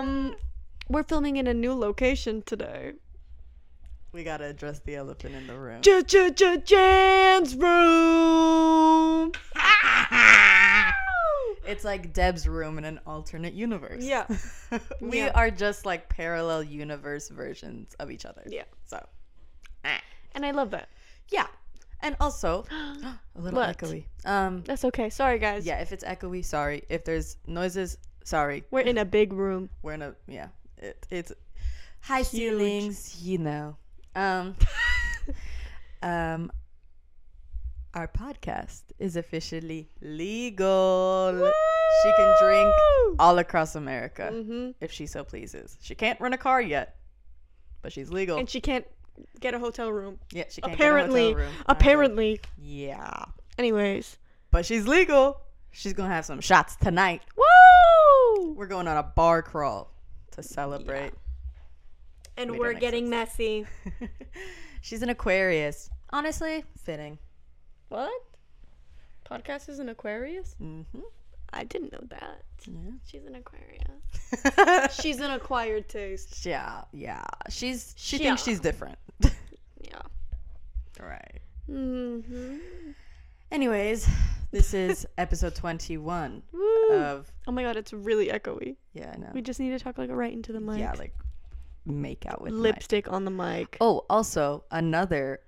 [0.00, 0.34] Um,
[0.88, 2.92] we're filming in a new location today.
[4.12, 5.82] We gotta address the elephant in the room.
[5.82, 9.32] Jan's room.
[11.66, 14.02] It's like Deb's room in an alternate universe.
[14.02, 14.26] Yeah.
[15.00, 15.30] we Yeah.
[15.36, 18.42] are just like parallel universe versions of each other.
[18.48, 18.64] Yeah.
[18.86, 18.98] So,
[20.34, 20.88] And I love that.
[21.28, 21.46] yeah.
[22.00, 23.78] And also, a little What?
[23.78, 24.06] echoey.
[24.24, 25.10] Um, That's okay.
[25.10, 25.64] Sorry, guys.
[25.64, 26.82] yeah, if it's echoey, sorry.
[26.88, 27.98] If there's noises,
[28.30, 28.64] sorry.
[28.70, 29.68] We're in a big room.
[29.82, 30.48] We're in a yeah.
[30.78, 31.32] It, it's
[32.00, 33.76] high ceilings, you know.
[34.14, 34.56] Um,
[36.02, 36.50] um,
[37.94, 41.50] our podcast is officially legal.
[42.02, 42.72] She can drink
[43.18, 44.70] all across America Mm-hmm.
[44.80, 45.76] if she so pleases.
[45.82, 46.96] She can't rent a car yet,
[47.82, 48.38] but she's legal.
[48.38, 48.86] And she can't
[49.40, 50.18] get a hotel room.
[50.32, 51.20] yeah, she can't apparently.
[51.20, 51.52] Get a hotel room.
[51.52, 51.64] either.
[51.66, 52.40] Apparently.
[52.62, 53.24] Yeah,
[53.58, 54.16] Anyways.
[54.50, 55.40] but she's legal.
[55.72, 57.22] She's gonna have some shots tonight.
[57.36, 58.52] Woo!
[58.54, 59.90] We're going on a bar crawl
[60.32, 61.12] to celebrate.
[62.36, 63.38] And Wait, we're getting sense.
[63.38, 63.66] messy.
[64.80, 65.90] She's an Aquarius.
[66.10, 67.18] Honestly, fitting.
[67.88, 68.10] What?
[69.30, 70.56] Podcast is an Aquarius?
[70.60, 71.00] Mm-hmm.
[71.52, 72.42] I didn't know that.
[72.66, 72.90] Yeah.
[73.06, 74.94] She's an Aquarius.
[75.00, 76.44] She's an acquired taste.
[76.46, 77.24] yeah, yeah.
[77.48, 78.28] She's she Yeah.
[78.30, 78.98] thinks she's different.
[79.80, 80.00] Yeah.
[81.00, 81.40] right.
[81.70, 82.56] Mm-hmm.
[83.50, 84.08] Anyways,
[84.52, 86.92] this is episode twenty-one Woo.
[86.94, 88.76] of oh my god, it's really echoey.
[88.92, 89.30] yeah, I know.
[89.32, 90.78] We just need to talk like right into the mic.
[90.78, 91.14] Yeah, like
[91.86, 92.74] make out with the mic.
[92.74, 93.76] lipstick on the mic.
[93.80, 95.40] Oh, also another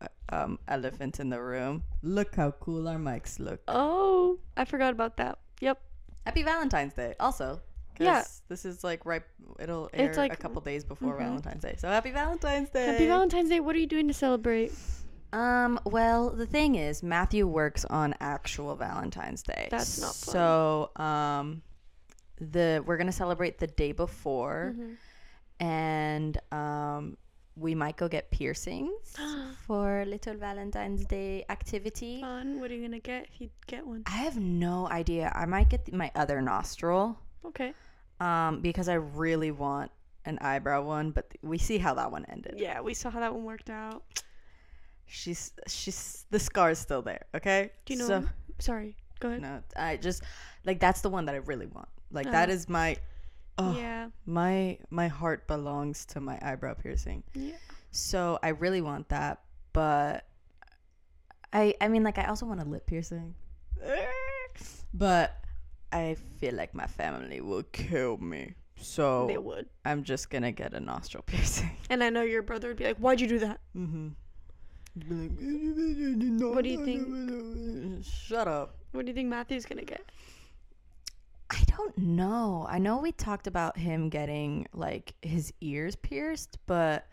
[0.00, 1.82] uh, um elephant in the room.
[2.02, 3.60] Look how cool our mics look.
[3.68, 5.38] Oh, I forgot about that.
[5.60, 5.78] Yep.
[6.24, 7.14] Happy Valentine's Day.
[7.20, 7.60] Also,
[7.96, 8.24] 'cause Yeah.
[8.48, 9.22] This is like right.
[9.58, 11.18] It'll air It's like- a couple days before Mhm.
[11.18, 11.74] Valentine's Day.
[11.78, 12.86] So happy Valentine's Day.
[12.86, 13.60] Happy Valentine's Day.
[13.60, 14.72] What are you doing to celebrate?
[15.32, 19.68] Um, well, the thing is, Matthew works on actual Valentine's Day.
[19.70, 20.32] That's not fun.
[20.32, 21.62] So, um,
[22.40, 24.92] the we're gonna celebrate the day before, Mm-hmm.
[25.64, 27.16] and um,
[27.56, 29.16] we might go get piercings
[29.66, 32.20] for little Valentine's Day activity.
[32.20, 32.60] Fun.
[32.60, 34.02] What are you gonna get if you get one?
[34.06, 35.30] I have no idea.
[35.34, 37.72] I might get my other nostril, Okay.
[38.20, 39.90] um, because I really want
[40.24, 42.54] an eyebrow one, but we see how that one ended.
[42.58, 44.02] Yeah, we saw how that one worked out.
[45.14, 47.26] She's she's the scar's still there.
[47.34, 47.70] Okay.
[47.84, 48.06] Do you know?
[48.06, 48.30] So, him?
[48.58, 48.96] Sorry.
[49.20, 49.42] Go ahead.
[49.42, 50.22] No, I just
[50.64, 51.88] like that's the one that I really want.
[52.10, 52.64] Like that Uh-huh.
[52.68, 52.96] my
[53.58, 54.08] oh Yeah.
[54.24, 57.22] my my heart belongs to my eyebrow piercing.
[57.34, 57.56] Yeah.
[57.90, 59.42] So I really want that,
[59.74, 60.24] but
[61.52, 63.34] I I mean like I also want a lip piercing.
[64.94, 65.42] But
[65.92, 68.54] I feel like my family will kill me.
[68.76, 69.66] So they would.
[69.84, 71.70] I'm just going to get a nostril piercing.
[71.88, 74.10] And I know your brother would be like, "Why'd you do that?" Mm Mhm.
[74.94, 78.04] What do you think?
[78.04, 78.76] Shut up.
[78.92, 80.04] What do you think Matthew's gonna get?
[81.50, 82.66] I don't know.
[82.68, 87.06] I know we talked about him getting like his ears pierced, but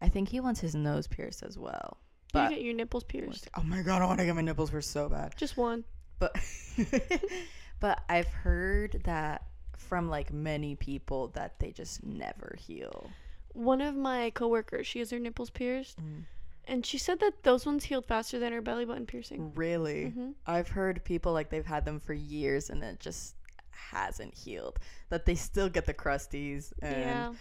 [0.00, 1.98] I think he wants his nose pierced as well.
[1.98, 3.48] you But get your nipples pierced.
[3.56, 5.34] oh my god, I want to get my nipples pierced so bad.
[5.36, 5.84] Just one.
[6.18, 6.36] But
[7.80, 9.44] but I've heard that
[9.76, 13.10] from like many people that they just never heal.
[13.52, 16.24] One of my coworkers, she has her nipples pierced, Mm.
[16.66, 19.52] And she said that those ones healed faster than her belly button piercing.
[19.54, 20.12] Really?
[20.16, 20.34] Mhm.
[20.46, 23.34] I've heard people like they've had them for years and it just
[23.70, 24.78] hasn't healed.
[25.08, 27.32] That they still get the crusties and Yeah.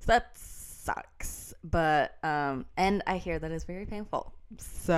[0.00, 1.52] So that sucks.
[1.64, 4.32] But um and I hear that it's very painful.
[4.58, 4.92] So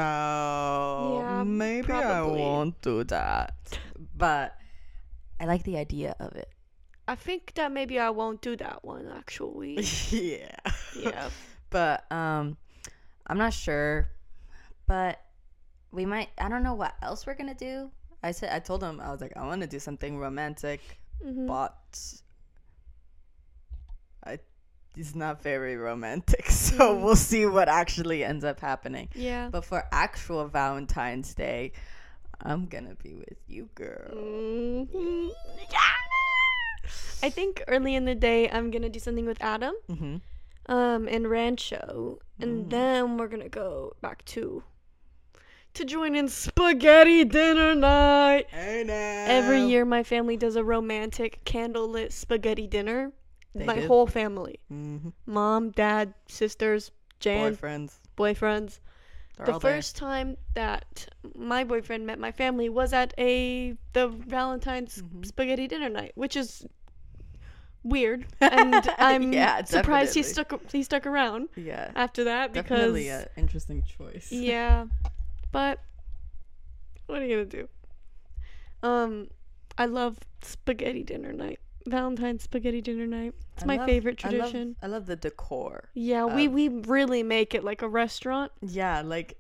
[1.20, 2.40] Yeah, maybe probably.
[2.42, 3.78] I won't do that.
[4.16, 4.56] But
[5.40, 6.48] I like the idea of it.
[7.08, 9.80] I think that maybe I won't do that one actually.
[10.10, 10.56] yeah.
[10.96, 11.28] yeah.
[11.70, 12.56] But um
[13.26, 14.08] I'm not sure.
[14.86, 15.20] But
[15.90, 17.90] we might I don't know what else we're gonna do.
[18.22, 20.80] I said I told him I was like, I wanna do something romantic,
[21.24, 21.46] Mhm.
[21.46, 21.76] but
[24.24, 24.38] I
[24.96, 26.46] it's not very romantic.
[26.50, 27.02] So Mm.
[27.02, 29.08] we'll see what actually ends up happening.
[29.14, 29.48] Yeah.
[29.50, 31.72] But for actual Valentine's Day,
[32.40, 34.10] I'm gonna be with you, girl.
[34.14, 35.30] Mhm.
[37.22, 40.16] I think early in the day I'm gonna do something with Adam, Mm-hmm.
[40.66, 42.70] Um, and Rancho, and Mm.
[42.70, 44.62] then we're gonna go back to
[45.74, 48.46] to join in spaghetti dinner night.
[48.50, 48.84] Hey.
[49.26, 53.12] Every year, my family does a romantic candlelit spaghetti dinner.
[53.54, 53.86] They my do?
[53.86, 55.10] whole family, Mm-hmm.
[55.26, 57.98] mom, dad, sisters, Jan, Boyfriends.
[58.16, 58.80] boyfriends.
[59.36, 59.76] They're the all there.
[59.76, 65.24] first time that my boyfriend met my family was at a the Valentine's Mhm.
[65.26, 66.66] spaghetti dinner night, which is
[67.84, 71.90] weird, and I'm Yeah, surprised he stuck he stuck around Yeah.
[71.94, 74.28] after that because Definitely an interesting choice.
[74.32, 74.86] yeah,
[75.50, 75.80] but
[77.06, 77.68] what are you gonna do?
[78.82, 79.28] Um,
[79.78, 83.34] I love spaghetti dinner night Valentine's spaghetti dinner night.
[83.54, 84.76] It's I my love- favorite I love- tradition.
[84.82, 85.88] I love, the decor.
[85.94, 88.52] yeah, we we really make it like a restaurant.
[88.60, 89.36] Yeah, like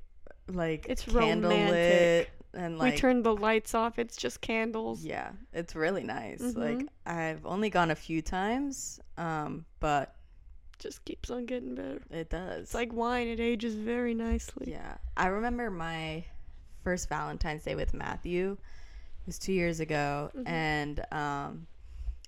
[0.48, 2.30] like It's candlelit romantic.
[2.54, 3.98] And like we turn the lights off.
[3.98, 5.04] It's just candles.
[5.04, 6.40] yeah, it's really nice.
[6.40, 6.88] Like Mhm.
[7.06, 10.14] I've only gone a few times, um, but
[10.78, 12.02] Just keeps on getting better.
[12.10, 12.62] it does.
[12.64, 13.28] It's like wine.
[13.28, 14.70] It ages very nicely.
[14.72, 14.96] Yeah.
[15.16, 16.24] I remember my
[16.82, 18.52] first Valentine's Day with Matthew.
[18.52, 20.30] It was two years ago.
[20.36, 20.48] Mhm.
[20.48, 21.66] And um,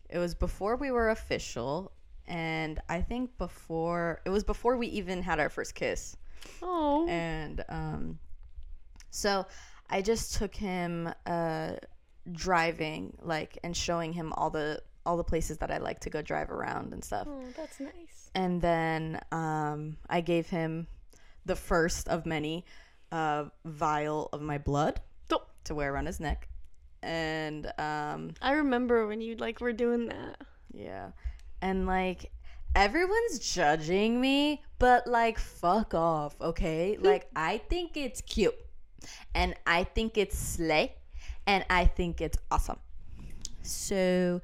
[0.09, 1.91] it was before we were official.
[2.27, 6.17] And I think before, it was before we even had our first kiss.
[6.63, 7.07] Oh.
[7.09, 8.19] And um,
[9.11, 9.47] so
[9.91, 11.73] I just took him uh,
[12.33, 16.23] driving, like, and showing him all the all the places that I like to go
[16.23, 18.31] drive around and stuff Oh, that's nice.
[18.35, 20.87] and then um, I gave him
[21.45, 22.65] the first of many
[23.13, 25.01] uh, vial of my blood
[25.31, 25.43] Oh.
[25.65, 26.49] to wear around his neck,
[27.03, 30.41] and um, I remember when you like were doing that.
[30.73, 31.11] yeah,
[31.61, 32.33] and like
[32.75, 36.97] everyone's judging me, but like fuck off, okay?
[37.03, 38.55] like I think it's cute,
[39.35, 40.95] and I think it's slay,
[41.47, 42.79] and I think it's awesome.
[43.63, 44.41] So,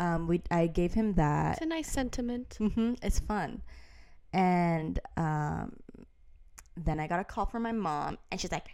[0.00, 1.54] um, we I gave him that.
[1.56, 2.56] It's a nice sentiment.
[2.58, 3.62] hmm It's fun.
[4.32, 5.76] And um,
[6.76, 8.66] then I got a call from my mom, and she's like,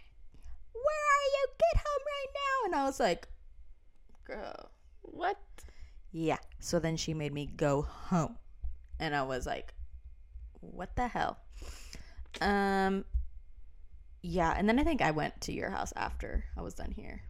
[0.73, 1.47] "Where are you?
[1.59, 3.27] Get home right now!" And I was like,
[4.25, 4.69] "Girl,
[5.01, 5.37] What?
[6.11, 8.37] yeah." So then she made me go home,
[8.99, 9.73] and I was like,
[10.59, 11.37] "What the hell?"
[12.41, 13.05] Um,
[14.23, 14.55] yeah.
[14.57, 17.21] And then I think I went to your house after I was done here,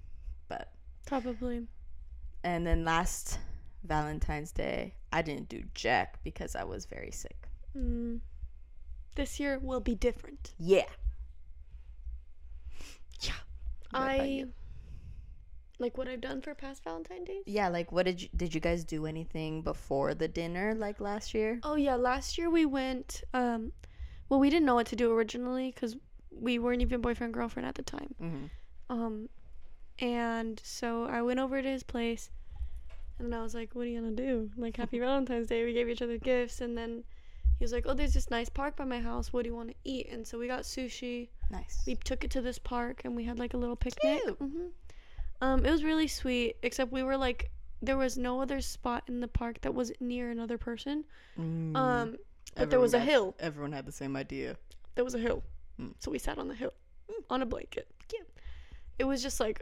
[0.48, 0.72] but
[1.06, 1.68] Probably.
[2.44, 3.40] and then last
[3.84, 7.50] Valentine's Day, I didn't do jack because I was very sick.
[7.76, 8.20] Mm.
[9.16, 10.54] This year will be different.
[10.58, 10.86] Yeah.
[13.20, 13.34] Yeah.
[13.92, 14.46] What I
[15.80, 17.44] like what I've done for past Valentine days.
[17.46, 21.34] Yeah, like what did you did you guys do anything before the dinner like last
[21.34, 21.60] year?
[21.64, 23.24] Oh yeah, last year we went.
[23.34, 23.72] Um,
[24.30, 25.98] well, we didn't know what to do originally because
[26.40, 28.16] we weren't even boyfriend girlfriend at the time.
[28.22, 28.46] Mm-hmm.
[28.90, 29.30] Um,
[30.00, 32.30] and so I went over to his place,
[33.20, 34.52] and I was like, "What are you gonna do?
[34.58, 37.04] Like, Happy Valentine's Day." We gave each other gifts, and then
[37.60, 39.32] he was like, "Oh, there's this nice park by my house.
[39.32, 41.30] What do you want to eat?" And so we got sushi.
[41.52, 41.84] Nice.
[41.86, 44.22] We took it to this park, and we had like a little picnic.
[44.24, 44.38] Cute.
[44.38, 44.68] hmm
[45.42, 46.58] Um, it was really sweet.
[46.64, 47.52] Except we were like,
[47.82, 51.04] there was no other spot in the park that was near another person.
[51.40, 51.76] Mm.
[51.76, 52.18] Um,
[52.56, 53.36] but there was a Everyone hill.
[53.40, 54.56] Everyone had the same idea.
[54.96, 55.44] There was a hill.
[55.80, 55.94] Mm.
[56.00, 56.74] So we sat on the hill
[57.30, 57.88] on a blanket.
[58.08, 58.28] Cute.
[59.00, 59.62] It was just like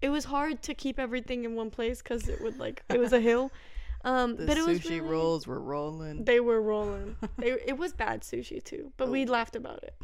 [0.00, 3.12] it was hard to keep everything in one place cuz it would like it was
[3.12, 3.50] a hill.
[4.04, 6.24] Um The but it was sushi really- rolls were rolling.
[6.24, 7.16] They were rolling.
[7.36, 9.32] they, it was bad sushi too, but we Oh.
[9.32, 9.94] laughed about it.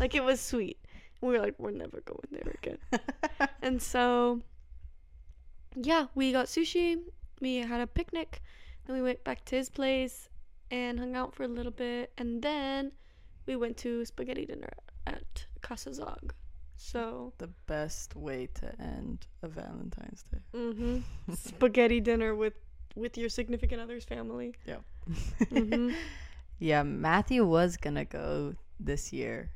[0.00, 0.78] Like it was sweet.
[1.20, 2.78] We were like we're never going there again.
[3.60, 4.40] And so
[5.76, 7.02] yeah, we got sushi.
[7.40, 8.40] We had a picnic.
[8.86, 10.28] Then we went back to his place
[10.70, 12.92] and hung out for a little bit and then
[13.46, 14.70] we went to spaghetti dinner
[15.06, 16.32] at Casa Zog.
[16.76, 20.38] So, the best way to end a Valentine's Day.
[20.54, 21.32] Mm-hmm.
[21.34, 22.54] spaghetti dinner with
[22.96, 24.54] with your significant other's family.
[25.50, 25.94] Mhm.
[26.58, 29.50] Yeah, Matthew was gonna go this year.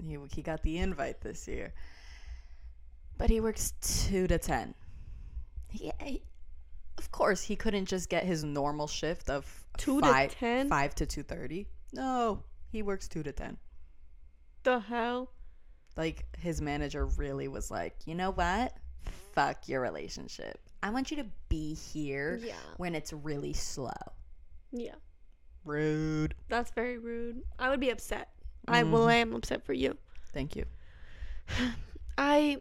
[0.00, 1.74] He he got the invite this year,
[3.18, 4.74] but he works two to ten.
[5.70, 6.22] He, he-
[6.98, 9.44] of course, he couldn't just get his normal shift of
[9.76, 10.68] 2 to five, 10?
[10.70, 11.66] five to two thirty.
[11.92, 12.42] No,
[12.76, 13.56] he works two to ten.
[14.62, 15.30] The hell?
[15.96, 18.74] Like his manager really was like, you know what?
[19.32, 20.58] Fuck your relationship.
[20.82, 22.54] I want you to be here Yeah.
[22.76, 23.90] when it's really slow.
[24.72, 24.94] Yeah.
[25.64, 26.34] Rude.
[26.48, 27.42] That's very rude.
[27.58, 28.28] I would be upset.
[28.68, 28.92] I mm-hmm.
[28.92, 29.96] well, I am upset for you.
[30.32, 30.64] Thank you.
[32.18, 32.58] I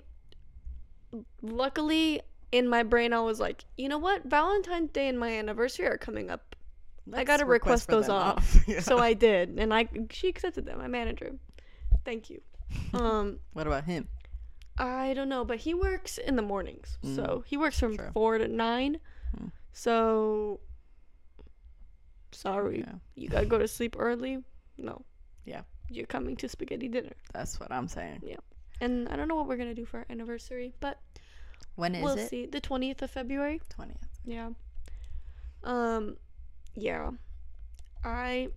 [1.41, 4.24] luckily in my brain I was like, you know what?
[4.24, 6.54] Valentine's Day and my anniversary are coming up.
[7.07, 8.63] I Let's gotta request for those them off.
[8.67, 8.79] Yeah.
[8.79, 10.79] So I did, and I she accepted them.
[10.79, 11.31] My manager.
[12.03, 12.41] Thank you.
[12.93, 14.07] Um, What about him?
[14.77, 18.09] I don't know, but he works in the mornings, so he works from True.
[18.13, 19.00] four to nine.
[19.38, 19.51] Mm.
[19.71, 20.59] So
[22.31, 24.43] sorry, Yeah, you gotta go to sleep early.
[24.77, 25.05] No.
[25.45, 25.62] Yeah.
[25.89, 28.21] You're coming to spaghetti dinner, that's what I'm saying.
[28.25, 28.38] Yeah.
[28.81, 31.00] And I don't know what we're gonna do for our anniversary, but
[31.75, 32.29] When is we'll it?
[32.29, 32.45] see.
[32.47, 33.62] The twentieth of February.
[33.69, 34.07] Twentieth.
[34.25, 34.50] Yeah.
[35.63, 36.17] Um,
[36.75, 37.12] yeah.
[38.03, 38.50] I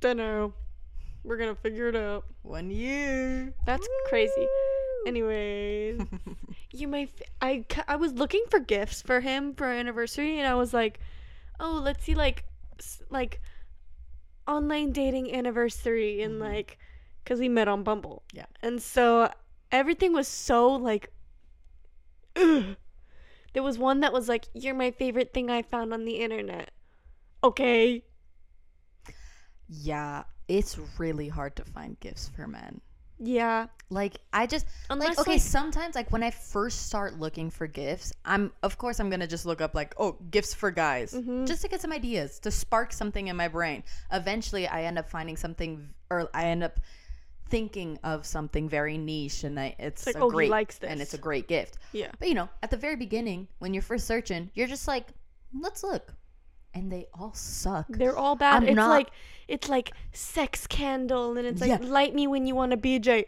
[0.00, 0.52] don't know.
[1.24, 2.24] We're gonna figure it out.
[2.42, 3.52] One year.
[3.66, 4.46] That's crazy.
[5.06, 6.00] Anyways,
[6.72, 7.04] you may.
[7.04, 10.72] F- I I was looking for gifts for him for our anniversary, and I was
[10.74, 11.00] like,
[11.60, 12.44] oh, let's see, like,
[13.10, 13.40] like,
[14.46, 16.40] online dating anniversary, and Mhm.
[16.52, 16.78] like,
[17.24, 18.22] cause we met on Bumble.
[18.32, 18.46] Yeah.
[18.62, 19.30] And so
[19.72, 21.10] everything was so like,
[22.36, 22.76] ugh,
[23.54, 26.70] There was one that was like, "You're my favorite thing I found on the internet."
[27.42, 28.04] Okay.
[29.68, 32.80] Yeah, it's really hard to find gifts for men.
[33.18, 33.66] Yeah.
[33.90, 37.66] Like I just Unless like okay, like, sometimes like when I first start looking for
[37.66, 41.46] gifts, I'm of course I'm gonna just look up like oh gifts for guys, Mhm.
[41.46, 43.82] just to get some ideas to spark something in my brain.
[44.12, 46.78] Eventually, I end up finding something, or I end up
[47.50, 51.00] thinking of something very niche, and I, it's, like, a oh, he great likes and
[51.00, 51.78] it's a great gift.
[51.92, 52.10] yeah.
[52.18, 55.08] But you know, at the very beginning, when you're first searching, you're just like,
[55.58, 56.12] let's look,
[56.74, 57.86] and they all suck.
[57.88, 58.62] They're all bad.
[58.62, 59.10] I'm it's not- like
[59.48, 61.78] it's like sex candle and it's like Yeah.
[61.88, 63.24] light me when you want to BJ.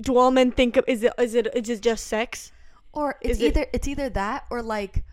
[0.00, 2.52] Do all men think of is it is it is it just sex?
[2.92, 5.04] Or it's Is it- either it's either that or like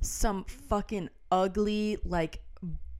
[0.00, 2.40] some fucking ugly like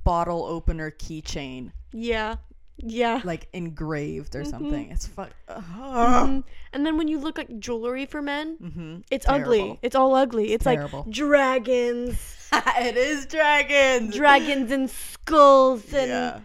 [0.04, 2.36] bottle opener keychain Yeah.
[2.80, 3.20] Yeah.
[3.24, 4.50] like engraved or Mhm.
[4.50, 4.90] something.
[4.90, 5.30] It's fuck.
[5.48, 6.44] Mhm.
[6.72, 8.96] And then when you look like jewelry for men, Mm-hmm.
[9.10, 9.78] it's ugly.
[9.82, 10.52] It's all ugly.
[10.52, 11.04] It's Terrible.
[11.04, 14.14] like dragons, it is dragons.
[14.14, 16.40] dragons and skulls and yeah.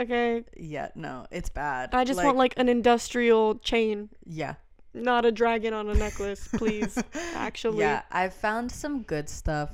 [0.00, 0.44] okay.
[0.56, 0.88] Yeah.
[0.94, 1.90] No, it's bad.
[1.94, 4.54] I just want like an industrial chain, yeah.
[4.94, 6.98] not a dragon on a necklace, please.
[7.34, 7.78] Actually.
[7.78, 9.70] Yeah, I've found some good stuff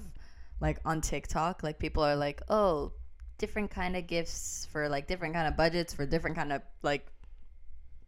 [0.61, 1.63] like on TikTok.
[1.65, 2.93] Like people are like, "Oh,
[3.39, 7.07] different kind of gifts for like different kind of budgets for different kind of like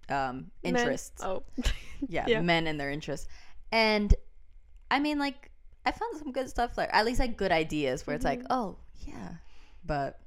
[0.08, 1.42] um Men- interests." Oh.
[2.08, 2.40] Yeah, Yeah.
[2.40, 3.28] men and their interests.
[3.72, 4.14] And
[4.90, 5.50] I mean like
[5.86, 8.46] I found some good stuff like at least like good ideas where it's like, Mhm.
[8.50, 9.34] "Oh, yeah."
[9.84, 10.18] But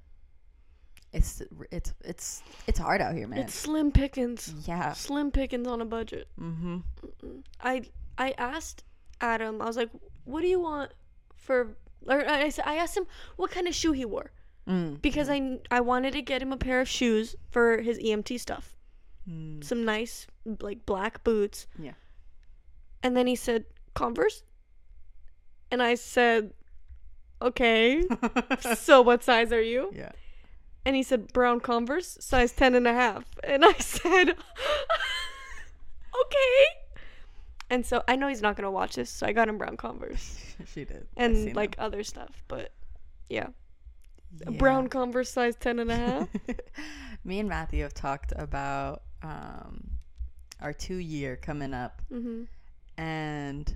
[1.11, 1.41] it's
[1.71, 3.39] it's it's it's hard out here, man.
[3.39, 4.53] It's slim pickings.
[4.67, 4.93] yeah.
[4.93, 6.27] Slim pickings on a budget.
[6.39, 6.83] Mhm.
[7.05, 7.43] Mm-mm.
[7.61, 7.83] I
[8.17, 8.83] I asked
[9.21, 9.61] Adam.
[9.61, 9.89] I was like,
[10.25, 10.91] "What do you want
[11.35, 11.75] for?"
[12.07, 13.05] Or I, I asked him
[13.37, 14.31] what kind of shoe he wore
[14.67, 15.01] Mm.
[15.01, 18.75] because I I wanted to get him a pair of shoes for his EMT stuff.
[19.29, 19.63] Mm.
[19.63, 20.27] Some nice
[20.61, 21.67] like black boots.
[21.77, 21.93] Yeah.
[23.01, 24.43] And then he said Converse,
[25.69, 26.53] and I said,
[27.41, 28.03] "Okay."
[28.75, 29.91] so what size are you?
[29.93, 30.11] yeah.
[30.85, 33.23] And he said brown Converse, size 10 and a half.
[33.41, 34.29] And I said,
[36.21, 36.65] okay.
[37.69, 39.77] And so I know he's not going to watch this, so I got him brown
[39.77, 41.07] Converse she did.
[41.17, 42.43] And like other stuff.
[42.47, 42.71] But
[43.29, 43.47] yeah,
[44.39, 44.57] them.
[44.57, 46.27] brown Converse, size 10 and a half.
[47.23, 49.91] Me and Matthew have talked about um,
[50.61, 52.43] our two year coming up, hmm
[52.97, 53.75] and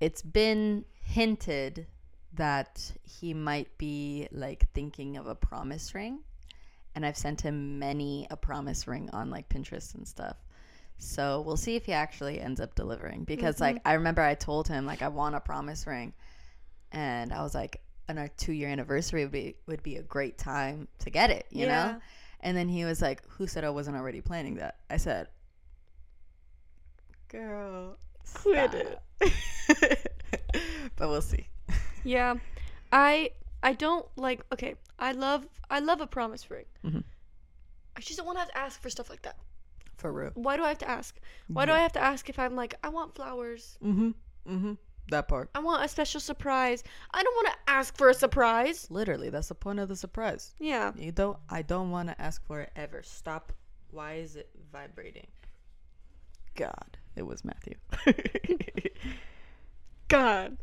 [0.00, 1.86] it's been hinted
[2.34, 6.18] that he might be like thinking of a promise ring.
[6.94, 10.36] And I've sent him many a promise ring on like Pinterest and stuff.
[10.98, 13.24] So we'll see if he actually ends up delivering.
[13.24, 16.12] Because like I remember I told him like I want a promise ring,
[16.92, 20.36] and I was like, on our two year anniversary would be would be a great
[20.38, 21.92] time to get it, you Yeah.
[21.92, 22.00] know.
[22.40, 25.28] And then he was like, "Who said I wasn't already planning that?" I said,
[27.28, 27.96] "Girl,
[28.34, 29.00] Quit it."
[30.96, 31.48] but we'll see.
[32.06, 32.34] Yeah.
[32.92, 33.30] I
[33.62, 36.66] I don't like okay, I love I love a promise ring.
[36.84, 37.02] Mhm.
[37.96, 39.36] I just don't want to have to ask for stuff like that.
[39.96, 40.32] For real.
[40.34, 41.18] Why do I have to ask?
[41.48, 43.78] Why do I have to ask if I'm like I want flowers?
[43.82, 44.10] Mm-hmm.
[44.46, 44.72] Mm-hmm.
[45.10, 45.50] That part.
[45.54, 46.82] I want a special surprise.
[47.12, 48.86] I don't want to ask for a surprise.
[48.90, 50.54] Literally, that's the point of the surprise.
[50.58, 50.92] Yeah.
[50.96, 51.36] You don't.
[51.50, 53.02] I don't want to ask for it ever.
[53.02, 53.52] Stop.
[53.90, 55.26] Why is it vibrating?
[56.56, 57.74] God, it was Matthew.
[60.08, 60.56] God.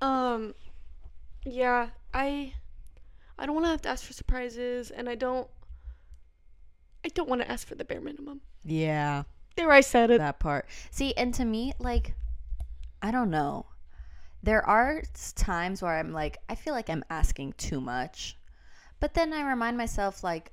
[0.00, 0.54] Um
[1.44, 2.54] yeah, I
[3.38, 5.48] I don't want to have to ask for surprises and I don't
[7.04, 8.40] I don't want to ask for the bare minimum.
[8.64, 9.24] yeah.
[9.56, 10.18] There I said it.
[10.18, 10.66] that part.
[10.90, 12.14] See, and to me, like,
[13.02, 13.66] I don't know.
[14.42, 15.02] There are
[15.34, 18.36] times where I'm like, I feel like I'm asking too much.
[18.98, 20.52] But then I remind myself, like,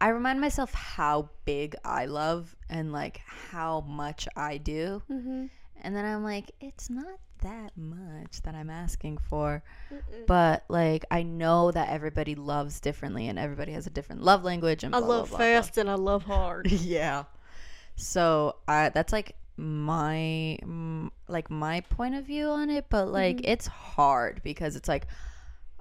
[0.00, 5.02] I remind myself how big I love and, like, how much I do.
[5.10, 5.46] Mm-hmm.
[5.82, 9.62] And then I'm like, it's not that much that I'm asking for.
[10.26, 14.84] But, like, I know that everybody loves differently and everybody has a different love language.
[14.84, 15.46] And I blah, love blah, blah.
[15.46, 16.70] fast and I love hard.
[16.70, 17.24] yeah
[18.00, 20.58] so i that's like my
[21.28, 23.44] like my point of view on it but like Mhm.
[23.52, 25.06] it's hard because it's like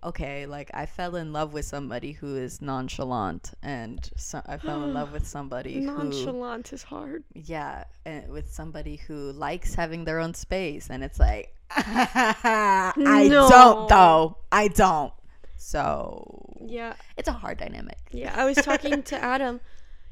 [0.03, 4.83] okay like i fell in love with somebody who is nonchalant and so i fell
[4.83, 7.24] in love with somebody Nonchalant is hard.
[7.33, 13.50] yeah and with somebody who likes having their own space and it's like i No.
[13.50, 15.13] don't though i don't
[15.57, 16.93] so Yeah.
[17.17, 19.59] it's a hard dynamic Yeah, I was talking to Adam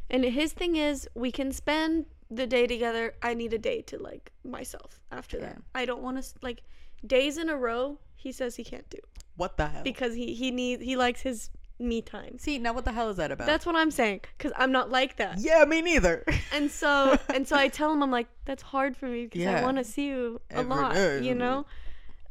[0.10, 3.14] and his thing is we can spend the day together.
[3.22, 5.62] I need a day to like myself after that.
[5.76, 6.64] I don't want to like
[7.06, 8.00] days in a row.
[8.16, 8.98] He says he can't do
[9.36, 12.40] what the hell because he he needs he likes his me time.
[12.40, 14.90] see now what the hell is that about That's what I'm saying cuz I'm not
[14.90, 15.38] like that.
[15.40, 16.26] Yeah, me neither.
[16.52, 19.62] And so and so I tell him I'm like that's hard for me because I
[19.62, 21.22] want to see you a Every lot, day.
[21.24, 21.66] you know?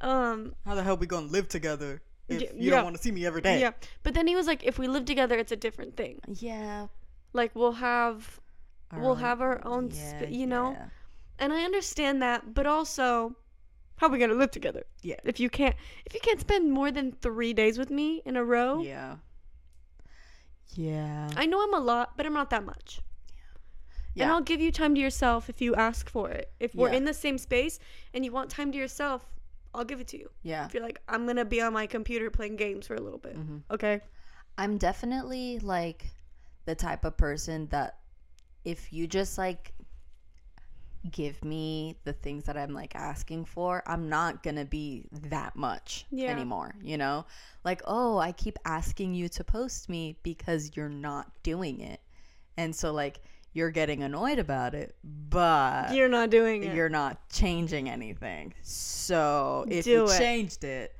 [0.00, 2.74] Um, How the hell we gonna live together if Y- you yeah.
[2.76, 3.60] don't want to see me every day?
[3.60, 3.70] yeah.
[4.02, 6.20] But then he was like, if we live together, it's a different thing.
[6.26, 6.88] Yeah.
[7.32, 8.40] Like we'll have,
[8.90, 10.72] our we'll own- have our own, yeah, sp- you know.
[10.72, 10.88] yeah.
[11.38, 13.36] And I understand that, but also,
[13.96, 14.84] how are we gonna live together?
[15.02, 15.16] Yeah.
[15.24, 15.74] If you can't,
[16.06, 19.16] if you can't spend more than three days with me in a row, Yeah.
[20.74, 21.30] Yeah.
[21.36, 23.00] I know I'm a lot, but I'm not that much.
[24.14, 24.24] Yeah.
[24.24, 26.50] And I'll give you time to yourself if you ask for it.
[26.58, 26.96] If we're Yeah.
[26.96, 27.78] in the same space
[28.14, 29.26] and you want time to yourself,
[29.74, 30.30] I'll give it to you.
[30.42, 30.64] Yeah.
[30.64, 33.36] If you're like, I'm gonna be on my computer playing games for a little bit,
[33.36, 33.62] Mhm.
[33.70, 34.00] okay?
[34.58, 36.06] I'm definitely like
[36.64, 37.98] the type of person that
[38.66, 39.72] if you just like
[41.10, 45.54] give me the things that I'm like asking for, I'm not going to be that
[45.54, 46.30] much Yeah.
[46.32, 47.26] anymore, you know?
[47.64, 52.00] Like, "Oh, I keep asking you to post me because you're not doing it."
[52.56, 53.20] And so like
[53.52, 56.74] you're getting annoyed about it, but You're not doing it.
[56.74, 58.52] you're not changing anything.
[58.62, 60.18] So if Do you it.
[60.18, 60.96] changed it,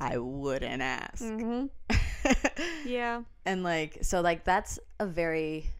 [0.00, 1.22] I wouldn't ask.
[1.22, 1.66] hmm
[2.84, 3.22] Yeah.
[3.46, 5.70] and like so like that's a very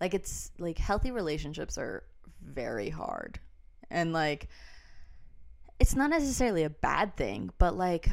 [0.00, 2.04] like it's like healthy relationships are
[2.42, 3.38] very hard
[3.90, 4.48] and like
[5.80, 8.08] it's not necessarily a bad thing but like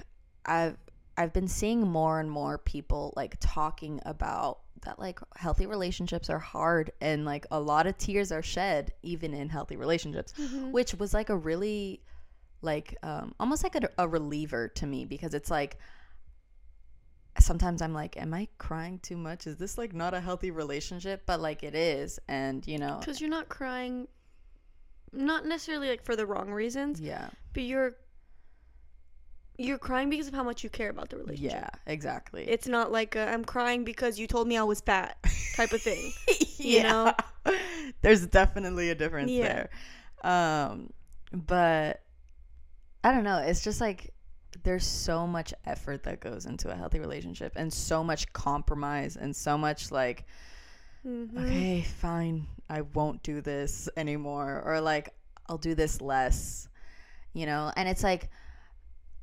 [0.45, 0.77] i've
[1.17, 6.39] i've been seeing more and more people like talking about that like healthy relationships are
[6.39, 10.71] hard and like a lot of tears are shed even in healthy relationships Mm-hmm.
[10.71, 12.01] which was like a really
[12.63, 15.77] like um almost like a, a reliever to me because it's like
[17.39, 21.23] sometimes i'm like am i crying too much is this like not a healthy relationship
[21.25, 24.07] but like it is and you know Because you're not crying,
[25.13, 27.95] not necessarily like for the wrong reasons, yeah but you're
[29.57, 31.51] you're crying because of how much you care about the relationship.
[31.53, 35.17] yeah exactly It's not like i I'm crying because you told me I was fat
[35.55, 36.11] type of thing.
[36.57, 37.13] you know?
[38.01, 39.67] there's definitely a difference Yeah.
[40.23, 40.91] there um
[41.33, 42.01] but
[43.03, 44.13] i don't know it's just like
[44.63, 49.35] there's so much effort that goes into a healthy relationship and so much compromise and
[49.35, 50.25] so much like
[51.05, 51.35] Mhm.
[51.47, 55.13] okay fine i won't do this anymore or like
[55.49, 56.67] i'll do this less
[57.33, 58.29] you know and it's like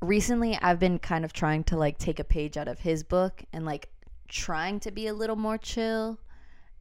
[0.01, 3.43] recently i've been kind of trying to like take a page out of his book
[3.53, 3.89] and like
[4.27, 6.19] trying to be a little more chill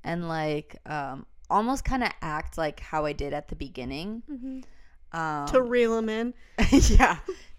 [0.05, 4.65] and like um almost kind of act like how i did at the beginning Mhm.
[5.19, 6.35] um to reel him in.
[6.71, 7.19] yeah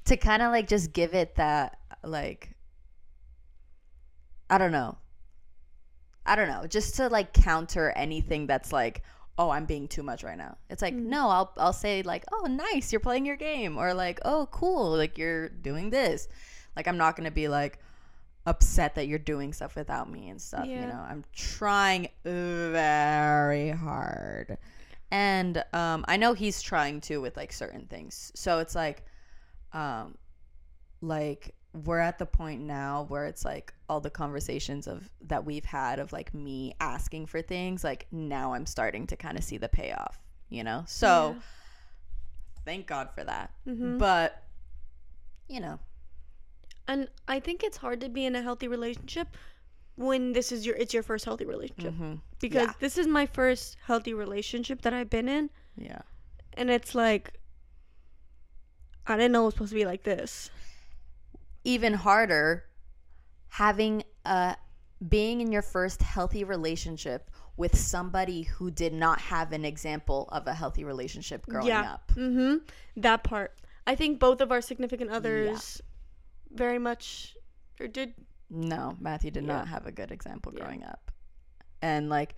[0.10, 2.50] to kind of like just give it that like
[4.50, 4.98] i don't know.
[6.26, 6.68] I don't know.
[6.68, 9.04] Just to like counter anything that's like
[9.38, 10.58] oh i'm being too much right now.
[10.70, 11.06] It's like Mm.
[11.06, 13.78] no i'll i'll say like oh nice you're playing your game.
[13.78, 16.28] Or like oh cool like you're doing this.
[16.76, 17.80] Like i'm not gonna be like
[18.46, 21.06] upset that you're doing stuff without me and stuff you know?
[21.08, 24.58] I'm trying very hard.
[25.12, 28.32] And um i know he's trying to with like certain things.
[28.36, 29.04] So it's like
[29.74, 30.16] um
[31.02, 31.54] like
[31.86, 36.00] we're at the point now where it's like all the conversations of that we've had
[36.00, 39.70] of like me asking for things like now i'm starting to kind of see the
[39.70, 40.84] payoff you know?
[40.88, 41.36] So
[42.66, 43.52] thank god for that.
[43.68, 44.00] Mhm.
[44.00, 44.44] but
[45.48, 45.80] you know.
[46.88, 49.28] And I think it's hard to be in a healthy relationship
[49.96, 51.94] when this is your it's your first healthy relationship.
[51.94, 52.74] Mhm, because Yeah.
[52.80, 55.52] this is my first healthy relationship that I've been in.
[55.78, 56.02] Yeah.
[56.54, 57.39] And it's like
[59.10, 60.50] I didn't know it was supposed to be like this.
[61.66, 62.64] even harder
[63.50, 64.56] having a
[65.08, 70.48] being in your first healthy relationship with somebody who did not have an example of
[70.48, 71.94] a healthy relationship growing yeah.
[71.94, 72.62] up Mhm.
[72.96, 73.60] That part.
[73.86, 75.82] I think both of our significant others
[76.52, 77.36] very much
[77.80, 78.14] or did
[78.50, 79.58] No, Matthew did Yeah.
[79.58, 80.62] not have a good example Yeah.
[80.64, 81.12] growing up.
[81.82, 82.36] And like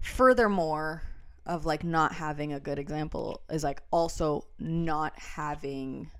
[0.00, 1.02] furthermore
[1.46, 6.10] of like not having a good example is like also not having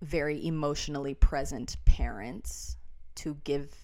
[0.00, 2.76] very emotionally present parents
[3.16, 3.74] to give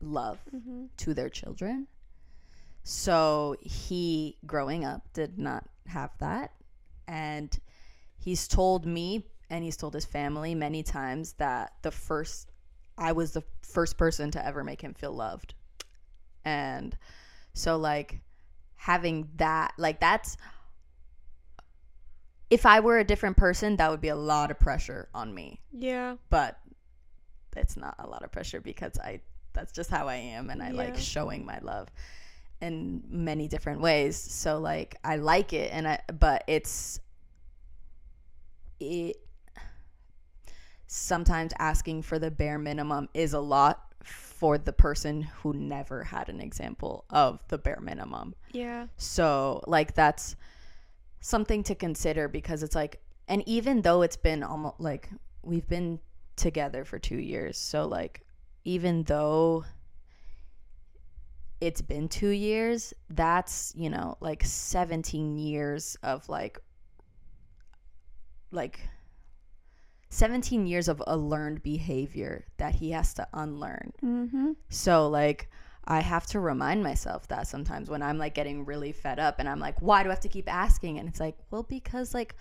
[0.00, 0.88] love Mhm.
[0.96, 1.86] to their children.
[2.82, 6.52] So he growing up did not have that
[7.06, 7.58] and
[8.16, 12.50] he's told me and he's told his family many times that the first
[12.98, 15.54] I was the first person to ever make him feel loved.
[16.44, 16.96] And
[17.52, 18.20] so like
[18.76, 20.36] having that like that's
[22.50, 25.60] if I were a different person that would be a lot of pressure on me.
[25.72, 26.16] Yeah.
[26.30, 26.58] But
[27.56, 29.20] it's not a lot of pressure because I
[29.52, 31.88] that's just how I am and I like showing my love
[32.60, 34.16] in many different ways.
[34.16, 37.00] So like I like it and I but it's
[38.78, 39.16] it
[40.86, 43.82] sometimes asking for the bare minimum is a lot
[44.38, 48.34] for the person who never had an example of the bare minimum.
[48.52, 48.86] Yeah.
[48.96, 50.36] So, like, that's
[51.20, 55.08] something to consider because it's like and even though it's been almost like
[55.42, 55.98] we've been
[56.36, 58.20] together for 2 years so like
[58.64, 59.64] even though
[61.60, 66.60] it's been 2 years that's you know like 17 years of like
[68.52, 68.78] like
[70.08, 74.52] 17 years of a learned behavior that he has to unlearn Mm-hmm.
[74.68, 75.48] so like
[75.88, 79.48] I have to remind myself that sometimes when I'm like getting really fed up and
[79.48, 80.98] I'm like, why do I have to keep asking?
[80.98, 82.34] And it's like, well, because like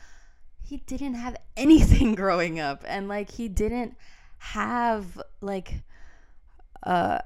[0.63, 3.97] he didn't have anything growing up and like he didn't
[4.39, 5.83] have like
[6.83, 7.19] uh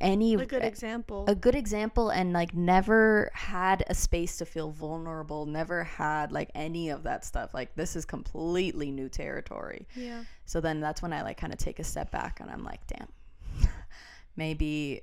[0.00, 1.24] any A good example.
[1.28, 6.50] a good example and like never had a space to feel vulnerable, never had like
[6.54, 7.52] any of that stuff.
[7.54, 9.86] Like this is completely new territory.
[9.94, 10.24] yeah.
[10.46, 12.80] So then that's when I like kind of take a step back and I'm like,
[12.86, 13.08] damn,
[14.36, 15.02] maybe,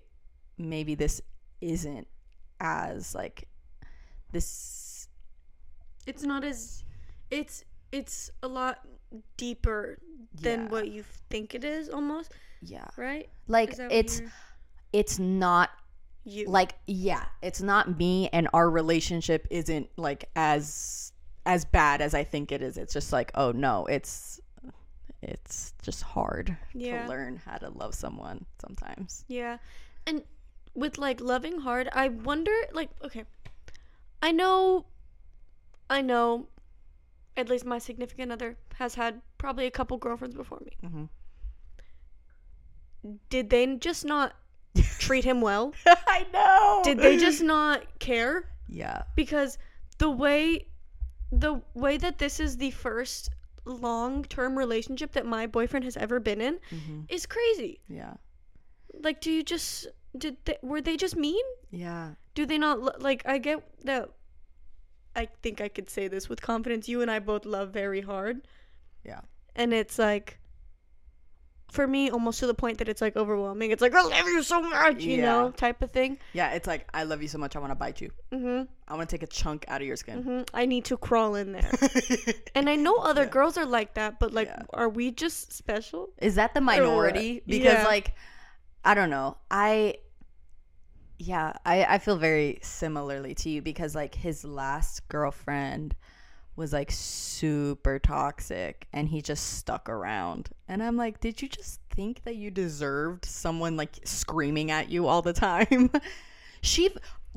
[0.57, 1.21] maybe this
[1.61, 2.07] isn't
[2.59, 3.47] as like
[4.31, 5.07] this.
[6.05, 6.83] It's not as
[7.31, 8.79] it's it's a lot
[9.37, 9.99] deeper
[10.33, 10.69] than Yeah.
[10.69, 12.31] what you think it is almost,
[12.61, 12.87] Yeah.
[12.97, 13.29] right?
[13.47, 14.21] Like Is that what it's,
[14.93, 15.69] it's not
[16.23, 16.45] you.
[16.47, 21.11] like, yeah, it's not me and our relationship isn't like as,
[21.45, 22.77] as bad as I think it is.
[22.77, 24.39] It's just like, oh no, it's,
[25.21, 27.03] it's just hard Yeah.
[27.03, 29.25] to learn how to love someone sometimes.
[29.27, 29.57] Yeah.
[30.05, 30.23] And
[30.75, 33.23] with like loving hard, I wonder like okay.
[34.21, 34.85] I know
[35.89, 36.47] I know
[37.35, 40.71] at least my significant other has had probably a couple girlfriends before me.
[40.87, 41.05] hmm
[43.29, 44.35] Did they just not
[44.99, 45.73] treat him well?
[45.85, 46.81] I know.
[46.83, 48.49] Did they just not care?
[48.67, 49.03] Yeah.
[49.15, 49.57] Because
[49.97, 50.67] the way
[51.31, 53.29] the way that this is the first
[53.65, 57.79] long-term relationship that my boyfriend has ever been in hmm is crazy.
[57.89, 58.13] Yeah.
[59.01, 59.87] Like do you just
[60.17, 61.43] did they, were they just mean?
[61.69, 62.11] Yeah.
[62.33, 64.09] do they not like i get that
[65.15, 68.47] i think i could say this with confidence you and i both love very hard
[69.03, 69.21] Yeah.
[69.55, 70.39] and it's like
[71.71, 74.41] for me almost to the point that it's like overwhelming it's like i love you
[74.41, 77.55] so much you know type of thing Yeah, it's like I love you so much
[77.55, 78.09] I want to bite you.
[78.31, 80.23] hmm I want to take a chunk out of your skin.
[80.23, 81.71] hmm i need to crawl in there
[82.55, 83.29] and i know other Yeah.
[83.29, 84.63] girls are like that but like Yeah.
[84.73, 87.41] are we just special Is that the minority?
[87.45, 87.85] Because Yeah.
[87.85, 88.13] like
[88.85, 89.37] I don't know.
[89.51, 89.95] I
[91.19, 95.95] yeah, I I feel very similarly to you because like his last girlfriend
[96.57, 100.49] was like super toxic and he just stuck around.
[100.67, 105.07] And I'm like, did you just think that you deserved someone like screaming at you
[105.07, 105.89] all the time?
[106.61, 106.89] she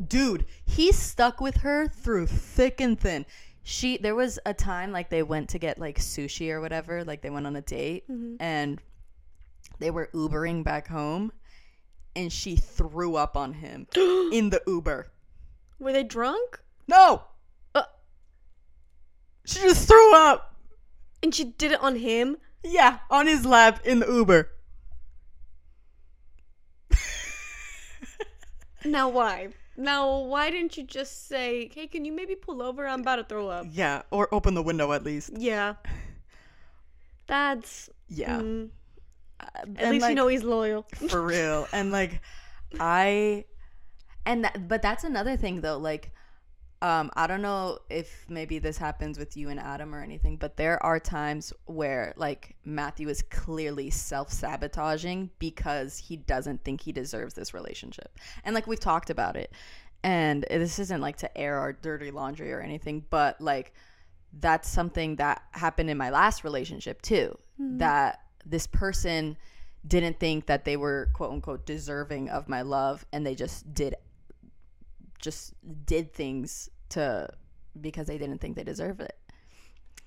[0.08, 3.26] dude, he stuck with her through thick and thin.
[3.62, 7.20] She there was a time like they went to get like sushi or whatever, like
[7.20, 8.36] they went on a date Mhm.
[8.40, 8.80] and
[9.78, 11.30] they were Ubering back home
[12.16, 15.08] and she threw up on him in the Uber.
[15.78, 17.22] were they drunk No.
[19.44, 20.54] She just threw up.
[21.22, 24.48] and she did it on him Yeah, on his lap in the Uber.
[28.84, 33.00] now why now why didn't you just say hey can you maybe pull over i'm
[33.02, 35.30] about to throw up Yeah, or open the window at least.
[35.36, 35.74] Yeah.
[37.26, 38.40] That's Yeah.
[38.40, 38.70] mm,
[39.38, 40.86] Uh, at and, least you know he's loyal.
[41.08, 42.20] for real and like
[42.80, 43.44] i
[44.26, 46.10] and that, but that's another thing though like
[46.82, 50.56] um i don't know if maybe this happens with you and adam or anything but
[50.56, 57.34] there are times where like matthew is clearly self-sabotaging because he doesn't think he deserves
[57.34, 58.18] this relationship.
[58.44, 59.52] And like we've talked about it.
[60.02, 63.74] And this isn't like to air our dirty laundry or anything but like
[64.38, 67.36] that's something that happened in my last relationship too
[67.78, 69.36] that this person
[69.86, 73.94] didn't think that they were quote unquote deserving of my love and they just did
[75.20, 75.54] just
[75.86, 77.28] did things to
[77.80, 79.16] because they didn't think they deserved it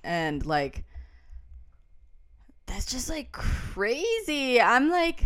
[0.02, 0.84] and like
[2.66, 5.24] that's just like crazy i'm like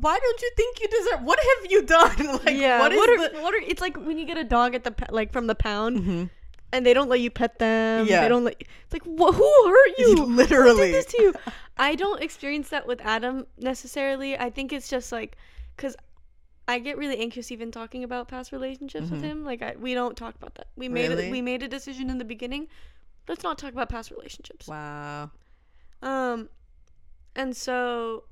[0.00, 2.78] why don't you think you deserve what have you done like yeah.
[2.80, 4.84] what is What, are the what are it's like when you get a dog at
[4.84, 6.30] the like from the pound Mhm.
[6.72, 8.06] and they don't let you pet them.
[8.06, 8.20] Yeah.
[8.20, 8.56] They don't let.
[8.60, 10.16] It's like wh- who hurt you?
[10.16, 10.92] Who Literally.
[10.92, 11.34] did this to you?
[11.78, 14.36] I don't experience that with Adam necessarily.
[14.38, 15.38] I think it's just like
[15.76, 15.96] because.
[16.68, 19.24] I get really anxious even talking about past relationships with Mhm.
[19.30, 19.44] him.
[19.44, 20.68] Like I, we don't talk about that.
[20.76, 21.28] We made Really?
[21.28, 22.68] a, we made a decision in the beginning.
[23.26, 24.68] Let's not talk about past relationships.
[24.68, 25.30] wow
[26.02, 26.48] Um,
[27.34, 28.24] and so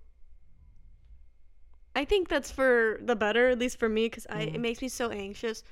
[1.95, 4.61] I think that's for the better, at least for me, because I it Mhm.
[4.61, 5.65] makes me so anxious.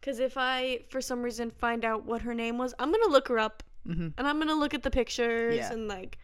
[0.00, 3.28] Because if I, for some reason, find out what her name was, I'm gonna look
[3.28, 5.72] her up hmm and I'm gonna look at the pictures Yeah.
[5.72, 6.18] and like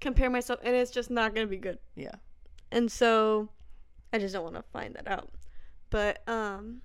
[0.00, 1.78] compare myself, and it's just not gonna be good.
[1.94, 2.16] yeah
[2.70, 3.48] And so
[4.16, 5.30] I just don't want to find that out.
[5.90, 6.80] But um,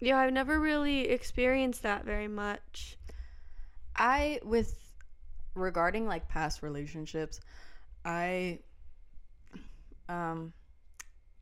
[0.00, 2.98] yeah, I've never really experienced that very much.
[3.96, 4.76] I with
[5.54, 7.40] regarding like past relationships,
[8.04, 8.58] I
[10.08, 10.52] um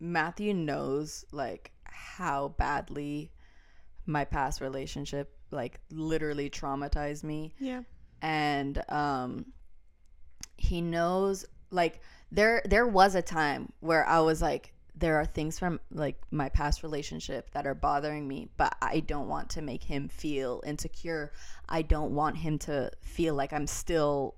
[0.00, 3.32] Matthew knows like how badly
[4.06, 7.82] my past relationship like literally traumatized me Yeah.
[8.22, 9.46] and um
[10.56, 15.58] he knows like there there was a time where I was like there are things
[15.58, 19.84] from like my past relationship that are bothering me but I don't want to make
[19.84, 21.32] him feel insecure.
[21.68, 24.34] I don't want him to feel like I'm still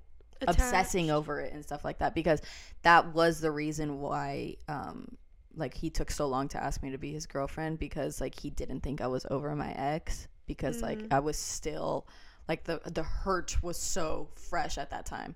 [0.46, 2.40] obsessing over it and stuff like that because
[2.82, 5.16] that was the reason why um
[5.56, 8.50] like he took so long to ask me to be his girlfriend because like he
[8.50, 11.12] didn't think I was over my ex because like Mhm.
[11.12, 12.06] I was still
[12.48, 15.34] like the the hurt was so fresh at that time.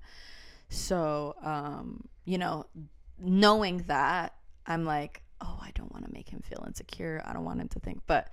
[0.69, 2.67] So, um, you know,
[3.19, 4.35] knowing that,
[4.67, 7.23] I'm like, oh, I don't want to make him feel insecure.
[7.25, 8.03] I don't want him to think.
[8.07, 8.29] But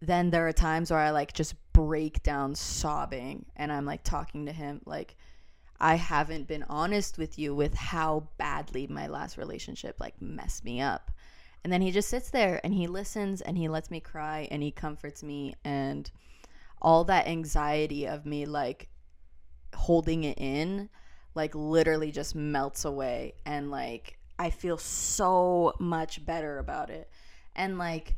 [0.00, 4.46] then there are times where I like just break down sobbing and I'm like talking
[4.46, 5.16] to him like
[5.78, 10.80] I haven't been honest with you with how badly my last relationship like messed me
[10.80, 11.10] up.
[11.64, 14.62] And then he just sits there and he listens and he lets me cry and
[14.62, 16.10] he comforts me and
[16.80, 18.88] all that anxiety of me like
[19.74, 20.88] holding it in
[21.34, 27.10] like literally just melts away and like I feel so much better about it.
[27.54, 28.16] And like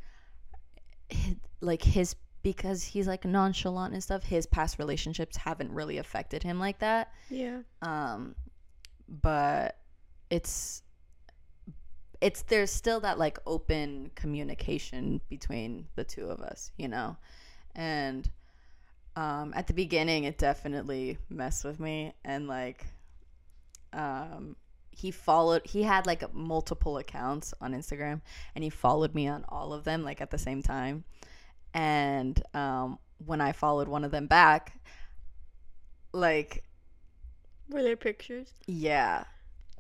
[1.61, 6.59] like his because he's like nonchalant and stuff, his past relationships haven't really affected him
[6.59, 7.13] like that.
[7.31, 7.61] Yeah.
[7.83, 8.35] Um
[9.09, 9.79] but
[10.31, 10.83] it's
[12.21, 17.17] it's there's still that like open communication between the two of us, you know.
[17.75, 18.29] And
[19.17, 22.87] um at the beginning it definitely messed with me and like
[23.93, 24.57] um
[24.99, 28.21] he followed he had like multiple accounts on Instagram
[28.55, 31.05] and he followed me on all of them like at the same time.
[31.73, 34.79] And um when I followed one of them back
[36.13, 36.65] like
[37.69, 38.53] Were there pictures?
[38.67, 39.25] yeah.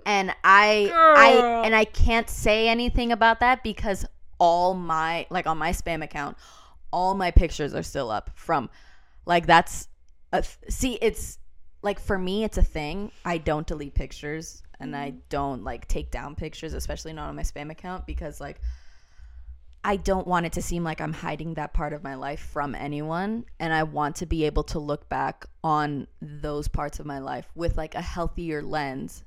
[0.06, 4.06] And I I and I can't say anything about that because
[4.38, 6.36] all my like on my spam account
[6.92, 8.70] all my pictures are still up from
[9.26, 9.88] like that's
[10.32, 11.38] a th- see it's
[11.82, 13.10] like for me it's a thing.
[13.24, 17.42] I don't delete pictures and i don't like take down pictures especially not on my
[17.42, 18.60] spam account because like
[19.84, 22.74] i don't want it to seem like i'm hiding that part of my life from
[22.74, 27.18] anyone and i want to be able to look back on those parts of my
[27.18, 29.24] life with like a healthier lens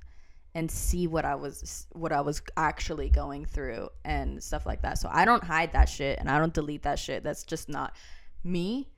[0.54, 4.98] and see what I was what I was actually going through and stuff like that.
[4.98, 7.24] So I don't hide that shit and I don't delete that shit.
[7.24, 7.94] That's just not
[8.44, 8.90] me.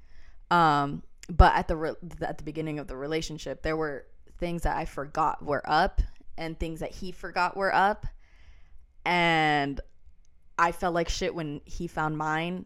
[0.49, 4.05] Um but at the re- at the beginning of the relationship, there were
[4.39, 6.01] things that I forgot were up
[6.37, 8.05] and things that he forgot were up.
[9.05, 9.79] And
[10.57, 12.65] I felt like shit when he found mine.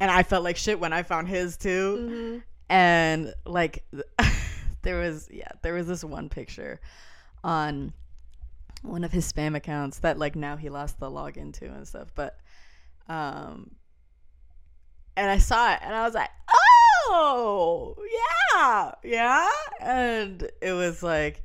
[0.00, 2.38] And I felt like shit when I found his too Mm-hmm.
[2.70, 3.84] and like
[4.82, 6.80] there was yeah there was this one picture
[7.44, 7.92] on
[8.82, 12.10] one of his spam accounts that like now he lost the login to and stuff
[12.16, 12.36] but
[13.08, 13.70] um
[15.16, 16.30] and i saw it and i was like
[17.10, 17.94] oh
[18.52, 19.48] yeah yeah
[19.80, 21.44] and it was like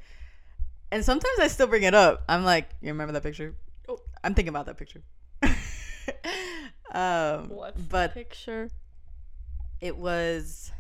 [0.92, 3.56] and sometimes i still bring it up i'm like you remember that picture
[3.90, 4.00] Oh.
[4.24, 5.02] i'm thinking about that picture
[6.92, 8.70] um What's but picture?
[9.82, 10.72] it was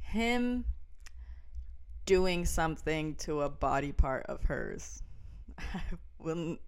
[0.00, 0.64] him
[2.06, 5.02] doing something to a body part of hers.
[5.58, 5.80] I
[6.18, 6.60] won't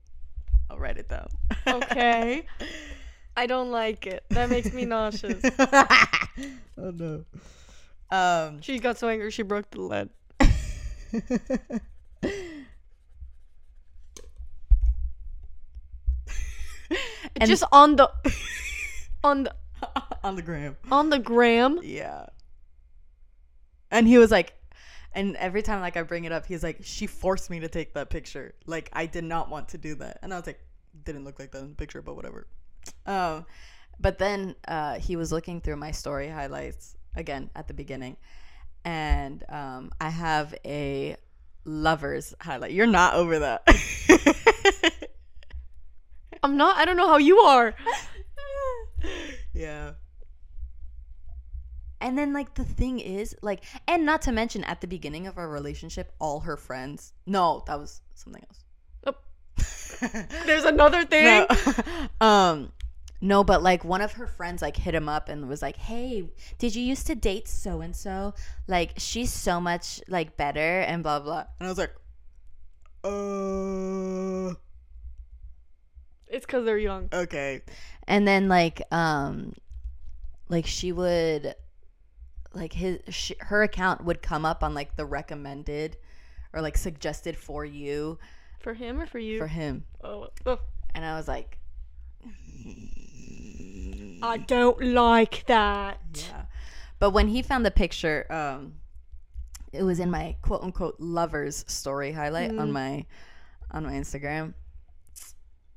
[0.68, 1.29] I'll write it down.
[1.66, 2.44] Okay.
[3.37, 4.25] I don't like it.
[4.31, 5.42] That makes me nauseous.
[6.77, 7.25] oh no.
[8.11, 8.61] Um.
[8.62, 10.11] She got so angry she broke the lead.
[17.40, 18.11] And- Just on the
[19.24, 19.55] on the
[20.24, 20.77] on the gram.
[20.90, 21.79] on the gram.
[21.83, 22.27] Yeah.
[23.90, 24.53] And he was like,
[25.14, 27.94] and every time like I bring it up, he's like, she forced me to take
[27.94, 28.55] that picture.
[28.66, 30.18] Like I did not want to do that.
[30.22, 30.61] And I was like,
[31.05, 32.46] didn't look like that in the picture, but whatever.
[33.07, 33.46] Um,
[34.01, 38.16] but then uh, he was looking through my story highlights again at the beginning,
[38.85, 41.16] and um, I have a
[41.64, 42.72] lovers highlight.
[42.72, 43.62] You're not over that.
[46.42, 46.77] I'm not.
[46.77, 47.74] I don't know how you are.
[49.53, 49.92] yeah.
[52.01, 55.37] And then like the thing is like and not to mention at the beginning of
[55.37, 57.12] our relationship all her friends.
[57.27, 58.64] No, that was something else.
[60.46, 61.24] There's another thing.
[61.24, 61.46] no.
[62.27, 62.72] um
[63.20, 66.31] no, but like one of her friends like hit him up and was like, "Hey,
[66.59, 68.35] did you used to date so and so?
[68.68, 71.94] Like she's so much like better and blah blah." And I was like,
[73.03, 74.55] "Uh,
[76.31, 77.09] It's because they're young.
[77.12, 77.62] okay."
[78.07, 79.53] And then like um
[80.49, 81.55] like she would
[82.55, 85.97] like his sh- her account would come up on like the recommended
[86.53, 88.19] or like suggested for you
[88.61, 89.38] For him or for you?
[89.38, 89.85] for him.
[90.03, 90.59] oh, oh.
[90.95, 91.59] And I was like,
[94.23, 96.01] I don't like that.
[96.14, 96.43] yeah.
[96.99, 98.75] But when he found the picture, um,
[99.73, 103.05] it was in my quote unquote lovers story highlight on my
[103.71, 104.55] on my Instagram,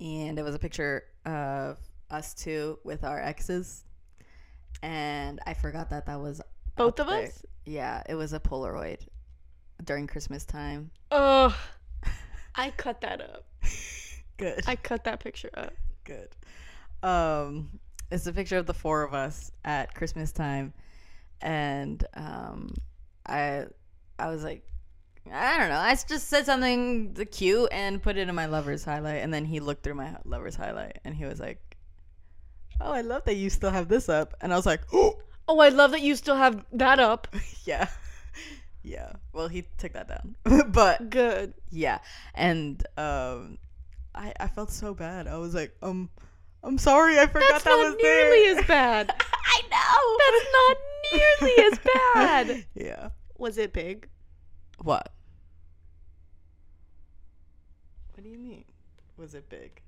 [0.01, 1.77] and it was a picture of
[2.09, 3.85] us two with our exes,
[4.81, 6.41] and I forgot that that was
[6.75, 7.27] Both of there.
[7.27, 7.43] us?
[7.65, 8.99] Yeah, it was a Polaroid
[9.83, 10.91] during Christmas time.
[11.13, 11.55] Oh,
[12.55, 13.45] I cut that up.
[14.37, 14.63] Good.
[14.67, 15.73] I cut that picture up.
[16.05, 16.29] good.
[17.03, 17.79] Um,
[18.11, 20.73] it's a picture of the four of us at Christmas time,
[21.41, 22.73] and um,
[23.25, 23.65] I,
[24.19, 24.65] I was like,
[25.29, 25.77] I don't know.
[25.77, 29.59] I just said something cute and put it in my lover's highlight, and then he
[29.59, 31.59] looked through my lover's highlight, and he was like,
[32.79, 35.59] "Oh, I love that you still have this up," and I was like, "Oh, Oh,
[35.59, 37.27] I love that you still have that up.
[37.65, 37.87] yeah."
[38.83, 39.11] Yeah.
[39.33, 40.35] Well, he took that down.
[40.71, 41.53] but Good.
[41.69, 41.99] yeah.
[42.33, 43.59] And um
[44.15, 45.27] I I felt so bad.
[45.27, 46.09] I was like, um
[46.63, 48.59] I'm sorry, I forgot That's that not was nearly there.
[48.59, 49.13] as bad.
[49.21, 50.17] I know.
[50.25, 50.77] That's not
[51.13, 51.79] nearly as
[52.15, 52.65] bad.
[52.73, 53.09] Yeah.
[53.37, 54.07] Was it big?
[54.83, 55.11] What?
[58.13, 58.65] What do you mean?
[59.17, 59.81] Was it big?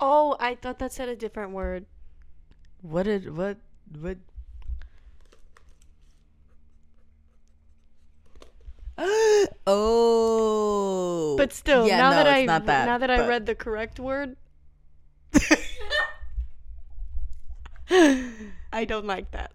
[0.00, 1.86] Oh, I thought that said a different word.
[2.82, 3.58] What did what
[4.00, 4.18] what
[9.66, 11.36] Oh.
[11.36, 13.98] But still, Yeah, now no, that I not that, now that I read the correct
[13.98, 14.36] word,
[18.72, 19.52] I don't like that.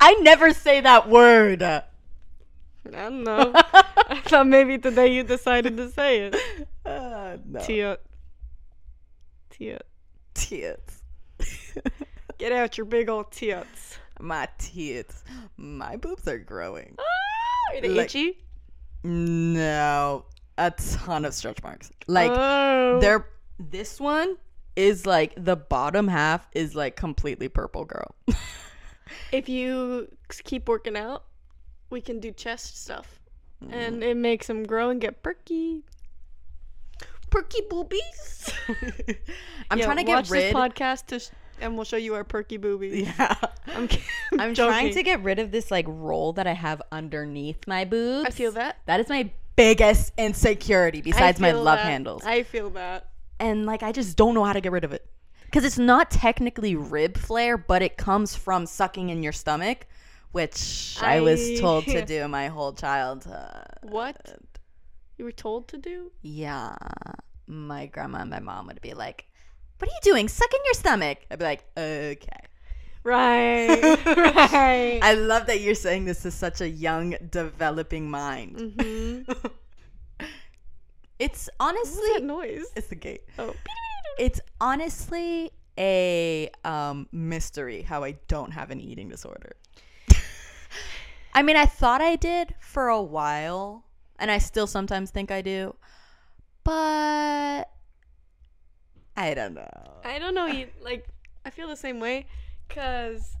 [0.00, 1.62] I never say that word.
[1.62, 1.82] I
[2.90, 3.52] don't know.
[3.54, 6.36] I thought maybe today you decided to say it.
[6.86, 7.60] Uh, no.
[7.60, 7.96] Tia.
[10.34, 11.02] Tits.
[12.38, 13.98] Get out your big old tits.
[14.20, 15.24] My tits.
[15.56, 16.94] My boobs are growing.
[16.98, 18.38] Ah, are they Like- itchy?
[19.02, 20.26] No.
[20.58, 21.90] A ton of stretch marks.
[22.06, 22.98] Like oh.
[23.00, 23.26] they're
[23.58, 24.36] this one
[24.76, 28.14] is like the bottom half is like completely purple girl.
[29.32, 30.08] if you
[30.44, 31.24] keep working out,
[31.90, 33.20] we can do chest stuff.
[33.64, 33.72] Mm.
[33.72, 35.84] And it makes them grow and get perky.
[37.30, 38.52] Perky boobies.
[39.70, 41.28] I'm Yeah, trying to watch get rid this podcast to sh-
[41.60, 43.06] and we'll show you our perky boobies.
[43.18, 43.34] Yeah.
[43.68, 46.82] I'm, ki- I'm, I'm trying to get rid of this like roll that I have
[46.92, 48.26] underneath my boobs.
[48.26, 48.78] I feel that.
[48.86, 51.86] That is my biggest insecurity besides my love that.
[51.86, 52.22] handles.
[52.24, 53.08] I feel that.
[53.40, 55.06] and like I just don't know how to get rid of it.
[55.54, 59.86] Cuz it's not technically rib flare, but it comes from sucking in your stomach,
[60.32, 63.78] which I, was told to do my whole childhood.
[63.82, 64.16] What?
[65.16, 66.10] You were told to do?
[66.22, 66.74] Yeah.
[67.46, 69.26] My grandma and my mom would be like,
[69.78, 70.26] "What are you doing?
[70.26, 72.42] Suck in your stomach." I'd be like, "Okay."
[73.04, 73.80] Right.
[74.06, 74.98] right.
[75.02, 78.56] I love that you're saying this is such a young developing mind.
[78.56, 79.32] mm-hmm.
[81.20, 82.66] It's What's honestly that noise?
[82.74, 83.22] it's the gate.
[83.38, 83.54] Oh.
[84.18, 89.56] It's honestly a um, mystery how I don't have an eating disorder.
[91.36, 93.84] I mean, I thought I did for a while,
[94.20, 95.74] and I still sometimes think I do,
[96.62, 97.64] but
[99.16, 100.00] I don't know.
[100.04, 100.46] I don't know.
[100.46, 101.06] You, like,
[101.44, 102.26] I feel the same way
[102.68, 103.36] because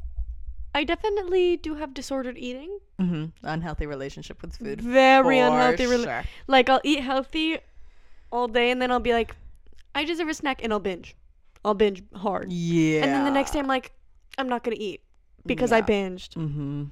[0.74, 2.78] I definitely do have disordered eating.
[2.98, 4.80] hmm Unhealthy relationship with food.
[4.80, 5.86] Very unhealthy.
[5.86, 6.24] sure.
[6.48, 7.58] Like, I'll eat healthy
[8.32, 9.36] all day and then I'll be like,
[9.94, 11.16] I deserve a snack and I'll binge.
[11.64, 12.52] I'll binge hard.
[12.52, 13.02] Yeah.
[13.04, 13.92] And then the next day I'm like,
[14.38, 15.02] I'm not going to eat
[15.46, 16.34] because I binged.
[16.34, 16.84] Mm-hmm.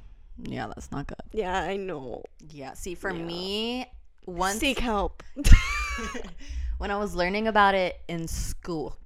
[0.44, 1.18] Yeah, that's not good.
[1.32, 2.22] Yeah, I know.
[2.50, 2.72] Yeah.
[2.74, 3.22] See, for Yeah.
[3.22, 3.86] me,
[4.26, 5.22] once Seek help.
[6.78, 8.96] when I was learning about it in school,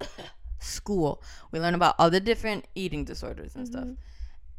[0.58, 3.88] school, we learn about all the different eating disorders and stuff.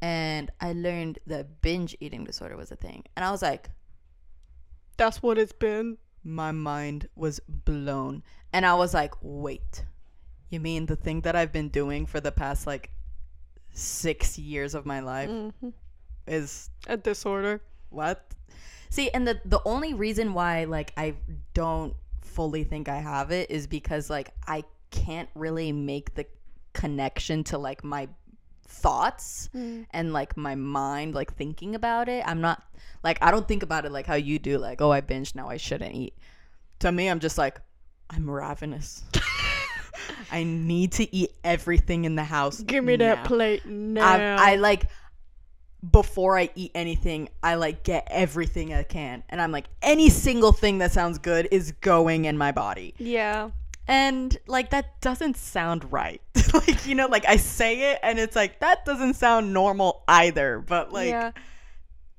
[0.01, 3.03] And I learned that binge eating disorder was a thing.
[3.15, 3.69] And I was like,
[4.97, 5.97] That's what it's been.
[6.23, 8.23] my mind was blown.
[8.53, 9.85] And I was like, wait,
[10.49, 12.91] you mean the thing that I've been doing for the past like
[13.73, 15.69] six years of my life hmm
[16.27, 17.61] is A disorder.
[17.89, 18.33] what?
[18.89, 21.15] See, and the the only reason why like I
[21.53, 26.25] don't fully think I have it is because like I can't really make the
[26.73, 28.07] connection to like my
[28.67, 32.23] thoughts and like my mind like thinking about it.
[32.27, 32.61] I'm not
[33.03, 35.49] like I don't think about it like how you do like oh I binge now
[35.49, 36.13] I shouldn't eat.
[36.79, 37.59] To me I'm just like
[38.11, 39.03] I'm ravenous.
[40.31, 42.61] I need to eat everything in the house.
[42.61, 44.35] Give me that plate now.
[44.37, 44.85] I, I like
[45.89, 50.51] before I eat anything, I like get everything I can, and I'm like any single
[50.51, 52.93] thing that sounds good is going in my body.
[52.97, 53.51] yeah.
[53.87, 56.21] And like that doesn't sound right.
[56.53, 60.59] like, you know, like I say it and it's like that doesn't sound normal either.
[60.59, 61.31] But like yeah.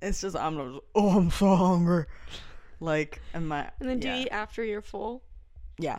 [0.02, 2.06] it's just I'm just, oh I'm so hungry.
[2.80, 4.16] Like am I And then do yeah.
[4.16, 5.22] you eat after you're full?
[5.78, 5.98] Yeah.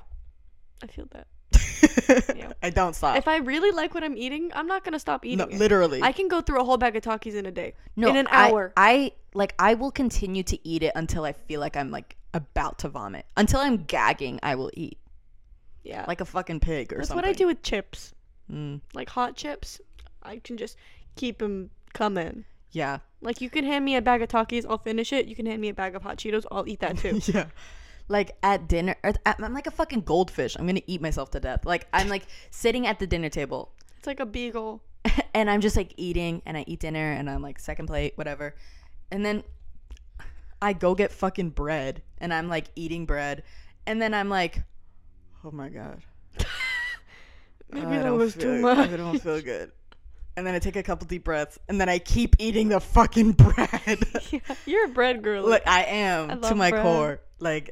[0.83, 1.27] I feel that.
[2.35, 2.53] Yeah.
[2.61, 3.17] I don't stop.
[3.17, 5.53] If I really like what I'm eating, I'm not gonna stop eating no, it.
[5.57, 6.01] literally.
[6.01, 7.73] I can go through a whole bag of Takis in a day.
[7.95, 8.73] no, in an I- hour.
[8.77, 12.79] I, like I will continue to eat it until I feel like I'm like about
[12.79, 13.25] to vomit.
[13.37, 14.97] Until I'm gagging, I will eat.
[15.83, 16.05] Yeah.
[16.07, 17.21] Like a fucking pig or That's something.
[17.23, 18.13] That's what I do with chips.
[18.51, 19.79] Mm, Like hot chips.
[20.21, 20.77] I can just
[21.15, 22.45] keep them coming.
[22.71, 22.99] yeah.
[23.21, 25.27] Like you can hand me a bag of Takis, I'll finish it.
[25.27, 27.19] You can hand me a bag of hot Cheetos, I'll eat that too.
[27.31, 27.45] yeah.
[28.13, 28.95] Like at dinner,
[29.25, 30.55] I'm like a fucking goldfish.
[30.55, 31.65] I'm gonna eat myself to death.
[31.65, 34.83] Like I'm like sitting at the dinner table, it's like a beagle.
[35.33, 38.53] and I'm just like eating, and I eat dinner, and I'm like second plate, whatever,
[39.09, 39.43] and then
[40.61, 43.41] I go get fucking bread, and I'm like eating bread,
[43.87, 44.61] and then I'm like,
[45.43, 46.03] oh my god,
[47.71, 48.89] Maybe I that was too much.
[48.89, 49.71] I don't feel good.
[50.37, 53.31] And then I take a couple deep breaths, and then I keep eating the fucking
[53.31, 54.03] bread.
[54.29, 55.49] Yeah, You're a bread girl.
[55.49, 56.83] like I am I to my bread.
[56.83, 57.19] core.
[57.39, 57.71] Like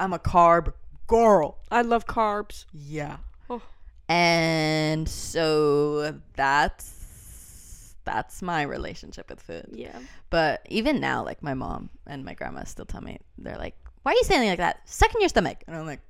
[0.00, 0.72] I'm a carb
[1.06, 1.58] girl.
[1.70, 2.64] I love carbs.
[2.72, 3.18] Yeah.
[3.48, 3.62] Oh.
[4.08, 9.68] And so that's that's my relationship with food.
[9.72, 9.98] Yeah.
[10.30, 14.12] But even now, like my mom and my grandma still tell me they're like, "Why
[14.12, 14.80] are you saying like that?
[14.88, 16.00] Suck in your stomach." And I'm like,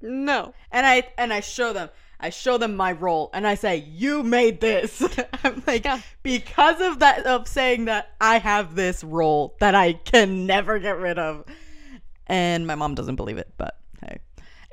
[0.00, 0.54] No.
[0.72, 1.90] and I and I show them.
[2.20, 5.02] I show them my roll and I say, "You made this."
[5.44, 6.00] I'm like, Yeah.
[6.22, 10.96] because of that of saying that I have this role that I can never get
[10.98, 11.44] rid of.
[12.26, 14.18] And my mom doesn't believe it, but hey.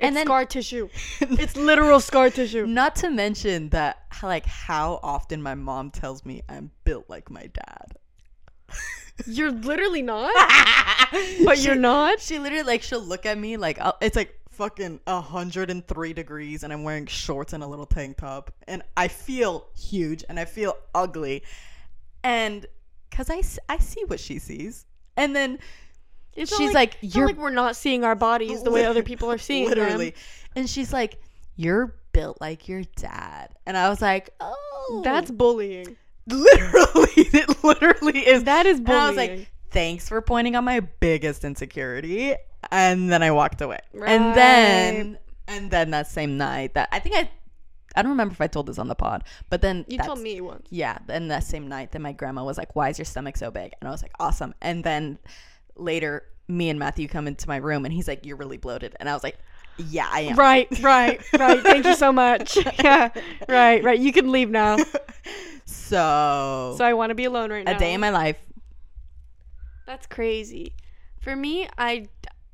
[0.02, 0.90] It's scar tissue.
[1.22, 2.66] it's literal scar tissue.
[2.66, 7.48] Not to mention that like how often my mom tells me I'm built like my
[7.48, 7.98] dad.
[9.26, 10.34] You're literally not.
[11.44, 12.22] But you're not?
[12.22, 16.72] She literally like she'll look at me like I'll, it's like fucking 103 degrees and
[16.72, 20.78] I'm wearing shorts and a little tank top and I feel huge and I feel
[20.96, 21.44] ugly.
[22.24, 22.66] And
[23.12, 24.86] cuz I I see what she sees.
[25.18, 25.60] And then
[26.36, 29.32] It's she's like, it's "You're like we're not seeing our bodies the way other people
[29.32, 30.12] are seeing literally.
[30.12, 30.20] them.
[30.56, 31.20] And she's like,
[31.56, 35.98] "You're built like your dad." And I was like, "Oh." That's bullying.
[36.28, 39.04] literally it literally is That is and bullying.
[39.04, 42.36] I was like, thanks for pointing out my biggest insecurity.
[42.72, 43.80] And then I walked away.
[43.94, 45.18] And then
[45.48, 47.30] and then that same night that I think I
[47.96, 50.40] I don't remember if I told this on the pod, but then you told me
[50.40, 50.66] once.
[50.70, 53.52] Yeah, then that same night then my grandma was like, Why is your stomach so
[53.52, 53.74] big?
[53.82, 54.54] And I was like, Awesome.
[54.62, 55.18] And then
[55.82, 58.96] later me and Matthew come into my room and he's like, You're really bloated.
[59.00, 59.38] And I was like,
[59.78, 60.36] Yeah, I am.
[60.36, 61.60] Right, right, right.
[61.62, 62.58] Thank you so much.
[62.84, 63.10] yeah,
[63.48, 64.00] right, right.
[64.00, 64.78] You can leave now.
[65.66, 67.76] So, So I want to be alone right now.
[67.76, 68.38] a day in my life.
[69.86, 70.74] That's crazy.
[71.22, 72.08] For me, I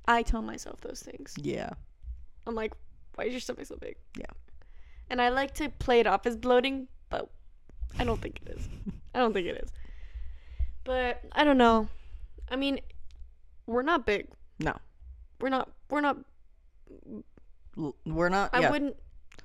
[0.07, 1.33] I tell myself those things.
[1.37, 1.69] Yeah.
[2.45, 2.73] I'm like,
[3.15, 3.95] why is your stomach so big?
[4.17, 4.25] Yeah.
[5.09, 7.29] And I like to play it off as bloating, but
[7.97, 8.67] I don't think it is.
[9.13, 9.69] I don't think it is.
[10.83, 11.89] But I don't know.
[12.49, 12.79] I mean,
[13.67, 14.27] we're not big.
[14.59, 14.75] No.
[15.39, 15.69] We're not.
[15.89, 16.17] We're not.
[18.05, 18.71] We're not I yeah.
[18.71, 18.95] wouldn't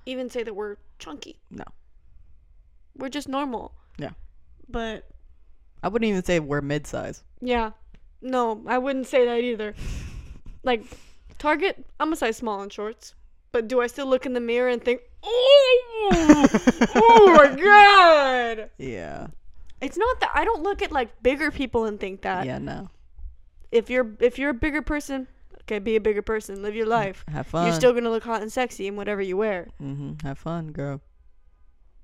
[0.07, 1.39] even say that we're chunky.
[1.51, 1.65] No.
[2.97, 3.75] We're just normal.
[3.99, 4.13] Yeah.
[4.69, 5.07] But
[5.83, 7.23] I wouldn't even say we're mid size.
[7.41, 7.73] yeah,
[8.23, 9.75] no, I wouldn't say that either.
[10.65, 10.85] Like
[11.39, 13.17] Target, I'm a size small in shorts.
[13.51, 16.49] But do I still look in the mirror and think, oh,
[16.95, 17.61] oh my
[18.57, 18.71] god?
[18.79, 19.27] Yeah.
[19.81, 22.47] It's not that I don't look at like bigger people and think that.
[22.47, 22.89] yeah, no.
[23.73, 25.27] If you're if you're a bigger person,
[25.63, 27.25] okay, be a bigger person, live your life.
[27.33, 27.67] Have fun.
[27.67, 29.69] You're still gonna look hot and sexy in whatever you wear.
[29.83, 30.27] mm-hmm.
[30.27, 31.01] Have fun, girl.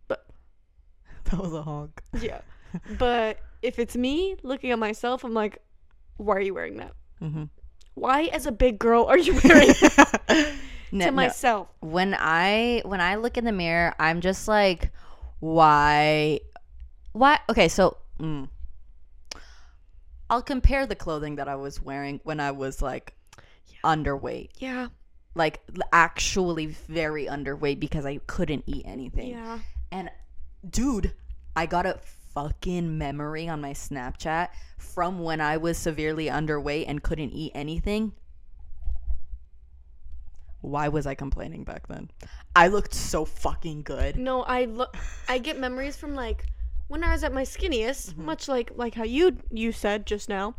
[0.09, 0.27] But-
[1.25, 2.03] that was a honk.
[2.21, 2.41] Yeah.
[2.99, 5.59] but if it's me looking at myself, I'm like,
[6.17, 6.93] why are you wearing that?
[7.23, 7.45] Mm-hmm.
[7.95, 10.53] Why, as a big girl, are you wearing that
[10.93, 11.13] no, to no.
[11.13, 11.69] myself?
[11.81, 14.93] When I when I look in the mirror, I'm just like,
[15.41, 16.41] why,
[17.13, 17.41] why?
[17.51, 18.49] Okay, so mm,
[20.31, 23.15] I'll compare the clothing that I was wearing when I was like
[23.85, 24.89] underweight, Yeah.
[25.35, 25.61] like
[25.93, 29.31] actually very underweight because I couldn't eat anything.
[29.31, 29.59] Yeah.
[29.91, 30.11] And
[30.69, 31.15] dude,
[31.57, 31.99] I got a
[32.35, 38.13] fucking memory on my Snapchat from when I was severely underweight and couldn't eat anything.
[40.61, 42.11] Why was I complaining back then?
[42.57, 44.17] I looked so fucking good.
[44.17, 44.97] No, I look.
[45.29, 46.47] I get memories from like
[46.89, 48.25] when I was at my skinniest, mm-hmm.
[48.27, 50.55] much like like how you you said just now.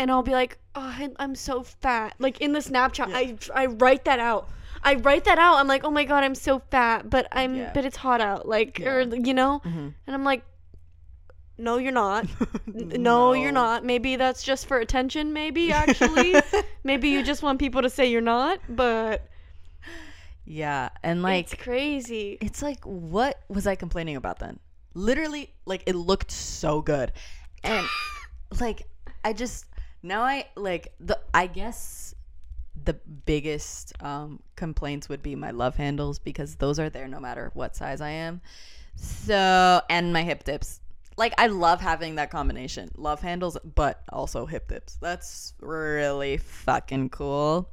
[0.00, 2.14] And I'll be like, oh, I- I'm so fat.
[2.20, 4.48] Like in the Snapchat, I I write that out.
[4.82, 5.56] I write that out.
[5.56, 7.70] I'm like, oh my god, I'm so fat, but I'm Yeah.
[7.74, 8.46] but it's hot out.
[8.48, 9.88] Like or you know, mm-hmm.
[10.06, 10.44] and I'm like,
[11.56, 12.26] no, you're not.
[12.68, 13.84] N- no, you're not.
[13.84, 15.32] Maybe that's just for attention.
[15.32, 16.36] Maybe actually,
[16.84, 18.60] maybe you just want people to say you're not.
[18.68, 19.26] But
[20.44, 22.38] Yeah, and like it's crazy.
[22.40, 24.60] it's like what was I complaining about then?
[24.98, 27.12] Literally, like it looked so good,
[27.62, 27.86] and
[28.60, 28.82] like
[29.24, 29.66] I just
[30.02, 32.16] now I like the I guess
[32.84, 32.94] the
[33.24, 37.76] biggest um complaints would be my love handles because those are there no matter what
[37.76, 38.40] size I am.
[38.96, 40.80] So and my hip dips.
[41.16, 42.90] Like I love having that combination.
[42.96, 44.98] Love handles but also hip dips.
[45.00, 47.70] That's really fucking cool.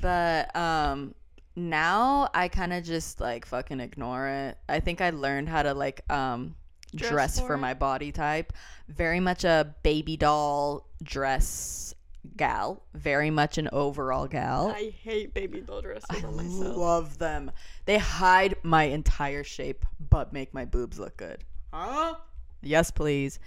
[0.00, 1.14] But um
[1.56, 4.58] now I kind of just like fucking ignore it.
[4.68, 6.56] I think I learned how to like um
[6.94, 8.52] Dress dress, for for my body type.
[8.88, 11.94] Very much a baby doll dress
[12.36, 12.82] gal.
[12.94, 14.68] Very much an overall gal.
[14.76, 16.76] I hate baby doll dresses I on myself.
[16.76, 17.50] love them.
[17.84, 21.44] They hide my entire shape, but make my boobs look good.
[21.72, 22.14] Huh?
[22.62, 23.40] Yes, please.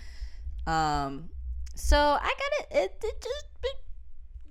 [0.65, 1.29] Um,
[1.75, 3.77] so I gotta it, it just it,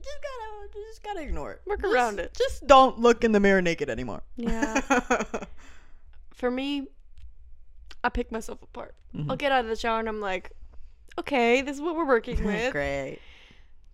[0.06, 1.62] just gotta just gotta ignore it.
[1.66, 2.34] Work Just- around it.
[2.34, 4.22] Just don't look in the mirror naked anymore.
[4.36, 4.80] Yeah.
[6.34, 6.86] For me,
[8.04, 8.94] I pick myself apart.
[9.14, 9.30] Mhm.
[9.30, 10.52] I'll get out of the shower and I'm like,
[11.18, 12.72] okay, this is what we're working with.
[12.72, 13.18] Great.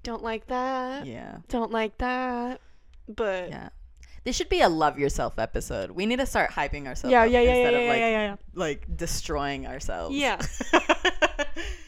[0.03, 1.07] Don't like that.
[1.07, 1.39] Yeah.
[1.49, 2.61] Don't like that.
[3.09, 3.69] But Yeah.
[4.25, 5.91] This should be a love yourself episode.
[5.91, 7.99] We need to start hyping ourselves yeah, up yeah, yeah, yeah, instead yeah, of like
[7.99, 10.15] yeah, yeah, like destroying ourselves.
[10.15, 10.41] Yeah.
[10.73, 10.81] yeah.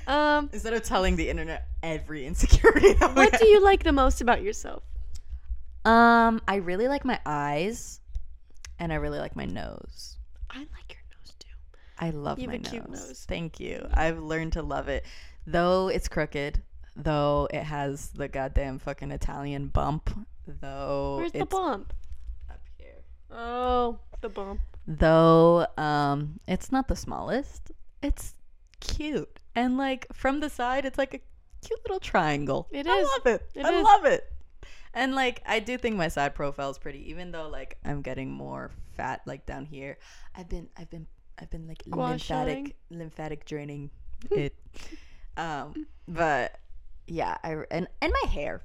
[0.07, 4.43] Um, Instead of telling the internet every insecurity what do you like the most about
[4.43, 4.83] yourself?
[5.87, 8.01] Um, I really like my eyes,
[8.79, 10.19] and I really like my nose.
[10.51, 11.49] I like your nose too.
[11.99, 12.69] I love You my nose.
[12.71, 13.25] cute nose.
[13.29, 13.87] Thank you.
[13.93, 15.05] I've learned to love it,
[15.47, 16.63] though it's crooked.
[16.97, 20.11] Though it has the goddamn fucking Italian bump.
[20.47, 21.93] Though Where's the bump?
[23.35, 24.61] Oh, the bump.
[24.87, 27.73] Though um, it's not the smallest.
[28.03, 28.35] It's
[28.81, 31.21] cute, and like from the side, it's like a
[31.67, 32.69] cute little triangle.
[32.71, 33.09] It I is.
[33.09, 33.51] love it.
[33.55, 33.83] It I is.
[33.85, 34.31] love it.
[34.93, 38.31] And like I do think my side profile is pretty, even though like I'm getting
[38.31, 39.99] more fat like down here.
[40.37, 41.07] I've been I've been
[41.39, 43.91] I've been like lymphatic lymphatic draining
[44.31, 44.55] it.
[45.37, 46.61] Um, but
[47.09, 48.63] yeah, I and and my hair.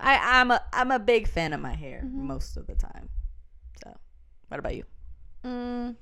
[0.00, 2.12] I I'm a I'm a big fan of my hair Mhm.
[2.14, 3.08] most of the time.
[3.84, 3.96] So,
[4.48, 4.84] what about you?
[5.44, 5.96] Mm,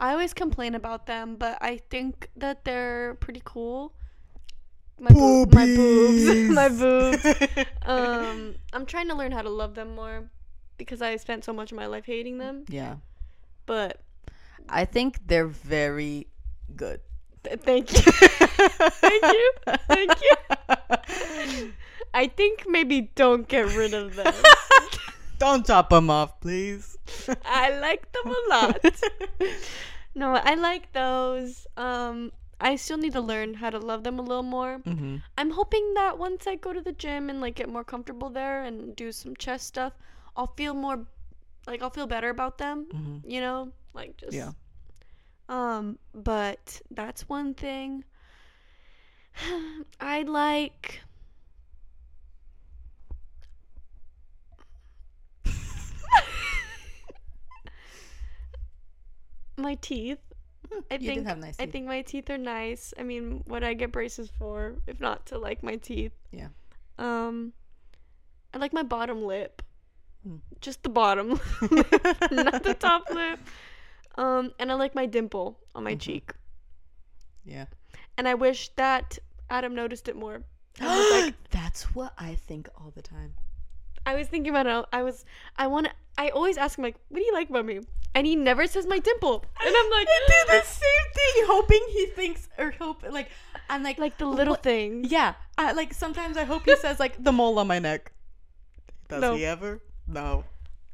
[0.00, 3.92] I always complain about them, but I think that they're pretty cool.
[4.98, 7.26] My, boo- my boobs, my boobs.
[7.86, 10.30] Um, I'm trying to learn how to love them more
[10.78, 12.64] because I spent so much of my life hating them.
[12.68, 12.96] yeah,
[13.66, 14.00] But
[14.68, 16.28] I think they're very
[16.74, 17.00] good.
[17.44, 18.00] th- thank you,
[19.04, 19.52] thank you,
[19.86, 21.72] thank you.
[22.14, 24.32] I think maybe don't get rid of them.
[25.44, 26.96] Don't chop them off, please.
[27.44, 28.84] I like them a lot.
[30.16, 31.66] No, I like those.
[31.76, 32.30] Um,
[32.60, 34.78] I still need to learn how to love them a little more.
[34.78, 38.30] hmm I'm hoping that once I go to the gym and like get more comfortable
[38.30, 39.92] there and do some chest stuff,
[40.36, 41.04] I'll feel more
[41.66, 43.72] like I'll feel better about them, hmm you know?
[43.92, 44.52] Like just Yeah.
[45.48, 48.04] Um, but that's one thing.
[50.00, 51.00] I like
[59.56, 60.18] my teeth.
[60.90, 62.92] I you think nice I think my teeth are nice.
[62.98, 66.12] I mean, what I get braces for, if not to like my teeth.
[66.32, 66.48] Yeah.
[66.98, 67.52] Um,
[68.52, 69.62] I like my bottom lip,
[70.24, 70.36] Hmm.
[70.60, 71.38] just the bottom,
[71.70, 71.92] lip,
[72.32, 73.38] not the top lip.
[74.16, 76.00] Um, and I like my dimple on my Mhm.
[76.00, 76.32] cheek.
[77.44, 77.66] yeah.
[78.16, 79.18] And I wish that
[79.50, 80.42] Adam noticed it more.
[80.80, 83.34] I was like, That's what I think all the time.
[84.06, 84.86] I was thinking about it.
[84.92, 85.24] I was,
[85.56, 85.92] I want to.
[86.16, 87.80] I always ask him like, "What do you like about me?"
[88.14, 89.44] And he never says my dimple.
[89.64, 93.28] And I'm like, I do the same thing, hoping he thinks or hope like
[93.68, 95.10] I'm like like the little What- things.
[95.10, 95.34] yeah.
[95.58, 98.12] I like sometimes I hope he says like the mole on my neck.
[99.08, 99.34] Does No.
[99.34, 99.80] he ever?
[100.06, 100.44] No.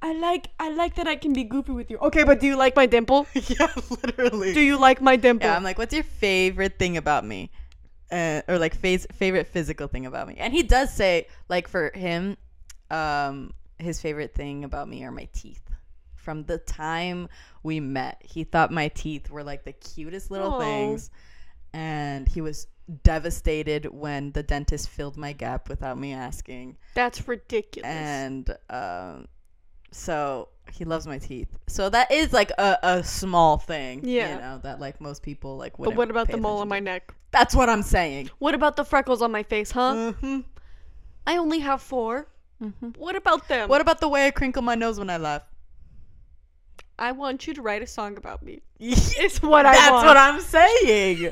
[0.02, 1.98] I like, I like that I can be goofy with you.
[1.98, 3.26] Okay, but do you like my dimple?
[3.34, 4.54] yeah, literally.
[4.54, 5.46] Do you like my dimple?
[5.50, 7.50] Yeah, I'm like, what's your favorite thing about me?
[8.10, 10.36] Uh, or like phase, favorite physical thing about me?
[10.38, 12.38] And he does say, like for him,
[12.90, 15.62] um, his favorite thing about me are my teeth.
[16.16, 17.28] From the time
[17.62, 20.58] we met, he thought my teeth were like the cutest little Aw.
[20.58, 21.10] things,
[21.72, 22.66] and he was
[23.02, 26.76] devastated when the dentist filled my gap without me asking.
[26.94, 27.88] That's ridiculous.
[27.90, 29.28] And um,
[29.92, 31.48] so he loves my teeth.
[31.68, 34.34] So that is like a, a small thing, Yeah.
[34.34, 35.76] you know, that like most people like.
[35.78, 37.14] but what about the mole on my neck?
[37.30, 38.30] That's what I'm saying.
[38.38, 39.94] What about the freckles on my face, huh?
[39.94, 40.40] Mm-hmm.
[41.26, 42.26] I only have 4
[42.62, 42.96] Mhm.
[42.96, 43.68] What about them?
[43.68, 45.42] What about the way I crinkle my nose when I laugh?
[46.98, 48.60] I want you to write a song about me.
[48.80, 50.06] It's what I want.
[50.06, 51.30] what I'm saying.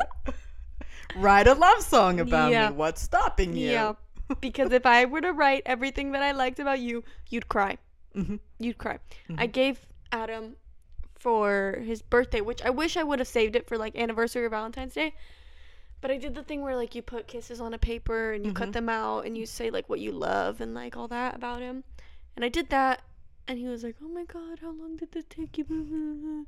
[1.16, 2.70] Write a love song about Yeah.
[2.70, 2.76] me.
[2.76, 3.70] What's stopping you?
[3.70, 3.92] Yeah.
[4.40, 7.78] because if I were to write everything that I liked about you, you'd cry.
[8.14, 8.98] hmm You'd cry.
[9.38, 10.56] I gave Adam
[11.18, 14.50] for his birthday, which I wish I would have saved it for like anniversary or
[14.50, 15.14] Valentine's Day.
[16.00, 18.52] But I did the thing where like you put kisses on a paper and you
[18.52, 18.72] cut Mhm.
[18.72, 21.84] them out and you say like what you love and like all that about him.
[22.36, 23.02] And I did that
[23.48, 26.14] and he was like, "Oh my god, how long did this take you?" Blah, blah,
[26.14, 26.44] blah."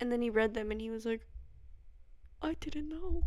[0.00, 1.26] And then he read them and he was like,
[2.42, 3.24] "I didn't know.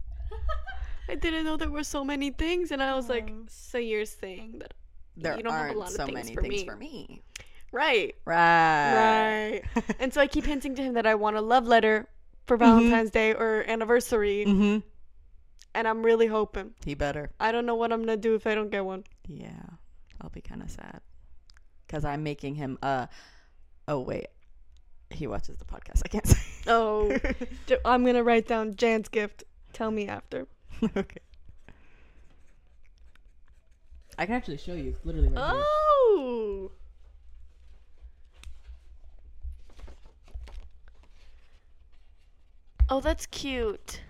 [1.10, 4.60] I didn't know there were so many things." And I was like, "So you're saying
[4.60, 4.74] that
[5.18, 6.66] There You don't have a aren't lot of so things many for things me.
[6.66, 7.22] for me.
[7.72, 8.94] right?" Right.
[8.94, 9.64] Right.
[10.00, 12.08] And so I keep hinting to him that I want a love letter
[12.46, 12.90] for Mm-hmm.
[12.90, 14.78] Valentine's Day or anniversary, hmm
[15.74, 16.72] and I'm really hoping.
[16.86, 17.32] He better.
[17.40, 19.04] I don't know what I'm gonna do if I don't get one.
[19.28, 19.50] Yeah,
[20.20, 21.02] I'll be kind of sad
[21.88, 22.78] because I'm making him.
[22.82, 23.08] Uh,
[23.88, 24.28] oh wait,
[25.10, 26.02] he watches the podcast.
[26.06, 26.40] I can't say.
[26.68, 27.18] Oh,
[27.86, 29.44] I'm gonna write down Jan's gift.
[29.74, 30.48] Tell me after.
[30.98, 31.22] okay.
[34.18, 34.96] I can actually show you.
[35.04, 35.64] Literally right here.
[35.64, 36.72] Oh.
[42.94, 44.02] Oh, that's cute.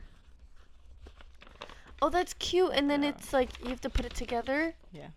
[2.02, 2.72] Oh, that's cute.
[2.74, 3.10] And then Yeah.
[3.10, 4.74] it's like you have to put it together.
[4.91, 5.08] Yeah.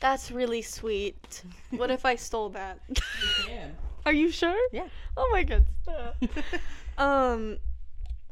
[0.00, 1.42] That's really sweet.
[1.70, 2.80] What if I stole that?
[2.88, 3.76] You can.
[4.06, 4.56] Are you sure?
[4.72, 4.88] Yeah.
[5.16, 5.66] Oh my god.
[5.82, 6.16] Stop.
[6.98, 7.58] um.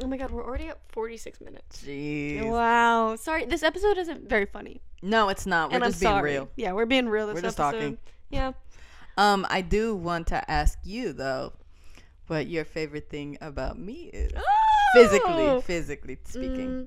[0.01, 1.83] Oh my god, we're already at 46 minutes.
[1.85, 2.49] Jeez.
[2.49, 3.17] Wow.
[3.17, 4.81] Sorry, this episode isn't very funny.
[5.03, 5.71] No, it's not.
[5.71, 6.33] We're and I'm just being sorry.
[6.33, 6.49] real.
[6.57, 7.81] Yeah, we're being real this We're just episode.
[7.81, 7.99] talking.
[8.31, 8.53] Yeah.
[9.17, 11.53] Um, I do want to ask you though,
[12.29, 14.31] what your favorite thing about me is.
[14.95, 15.61] Physically, Oh!
[15.61, 16.69] physically speaking.
[16.69, 16.87] Mm,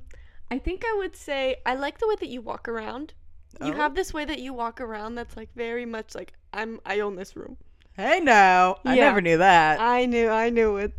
[0.52, 3.14] I think I would say I like the way that you walk around.
[3.62, 3.76] You Oh.
[3.76, 7.16] have this way that you walk around that's like very much like I'm I own
[7.16, 7.58] this room.
[7.93, 9.80] Hey now, I never knew that.
[9.80, 10.93] I knew I knew it.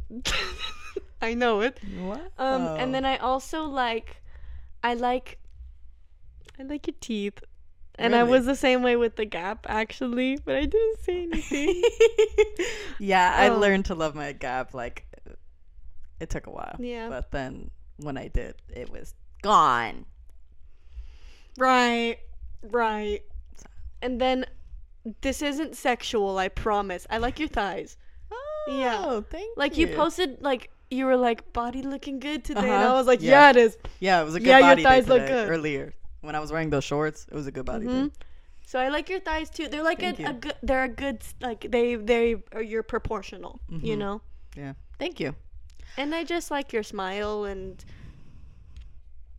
[1.23, 1.79] I know it.
[2.01, 2.33] what?
[2.39, 4.23] Um and then I also like
[4.83, 5.39] I like
[6.59, 7.39] I like your teeth.
[7.97, 11.83] And I was the same way with the gap actually, but I didn't say anything.
[12.99, 13.59] yeah, I Oh.
[13.59, 14.73] learned to love my gap.
[14.75, 15.07] Like,
[16.19, 16.77] it took a while.
[16.81, 17.09] Yeah.
[17.11, 20.07] But then when I did, it was gone.
[21.59, 22.17] right.
[22.63, 23.21] Right.
[24.01, 24.47] And then
[25.21, 27.07] this isn't sexual, I promise.
[27.11, 27.97] I like your thighs.
[28.31, 29.21] Oh, Yeah.
[29.31, 29.55] Thank you.
[29.57, 32.95] Like you posted like you were like body looking good today, and I Uh-huh.
[32.95, 33.31] was like, Yeah.
[33.31, 33.79] yeah, it is.
[34.01, 35.49] Yeah, it was a good Yeah, your body day thighs look good.
[35.49, 35.95] earlier.
[36.21, 38.13] When I was wearing those shorts, it was a good body Mhm.
[38.67, 39.69] So I like your thighs too.
[39.69, 40.55] They're like a, a good.
[40.63, 43.61] They're a good like they they are you're proportional.
[43.69, 43.99] You Mhm.
[43.99, 44.21] know.
[44.57, 44.75] Yeah.
[44.99, 45.35] Thank you.
[45.97, 47.85] And I just like your smile and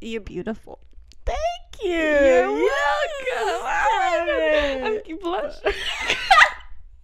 [0.04, 0.80] you're beautiful.
[1.26, 1.38] Thank
[1.82, 1.92] you.
[1.92, 3.66] You're welcome.
[4.86, 5.62] I'm keep blushing.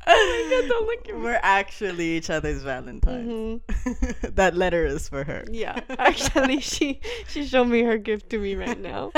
[0.07, 0.69] oh my god!
[0.69, 1.21] Don't look at me.
[1.21, 3.61] We're actually each other's Valentines.
[3.71, 4.35] Mhm.
[4.35, 5.45] that letter is for her.
[5.51, 9.11] Yeah, actually, she she showed me her gift to me right now.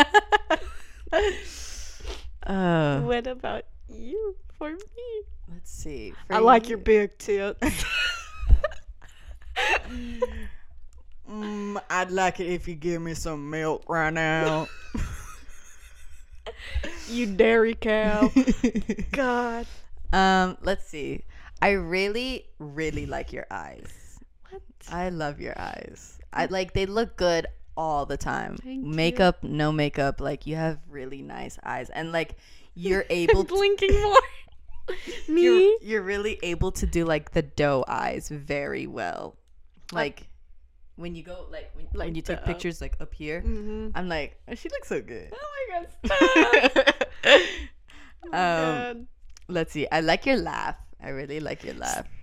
[2.43, 5.23] Uh, what about you for me?
[5.53, 6.13] let's see.
[6.29, 7.83] I For like your big tits.
[11.29, 14.67] Mm, I'd like it if you give me some milk right now.
[17.07, 18.31] you dairy cow.
[19.11, 19.67] God.
[20.11, 21.25] um, let's see.
[21.61, 24.17] I really, really like your eyes.
[24.49, 24.63] What?
[24.89, 26.17] I love your eyes.
[26.33, 27.45] I like they look good
[27.77, 28.57] all the time.
[28.57, 28.91] Thank you.
[28.91, 32.33] makeup, no makeup, like you have really nice eyes, and like
[32.73, 33.53] you're able to.
[33.53, 34.17] blinking more.
[35.27, 35.43] me?
[35.43, 39.35] You're, you're really able to do like the doe eyes very well.
[39.91, 40.30] Like
[41.01, 43.89] when you go like when, when Like you take the- pictures like up here, Mm-hmm.
[43.95, 45.33] I'm like, oh, she looks so good.
[45.33, 45.87] Oh my god.
[46.05, 46.95] Stop.
[48.23, 49.07] Oh my um, God.
[49.49, 49.87] let's see.
[49.91, 50.75] I like your laugh.
[51.01, 52.07] I really like your laugh.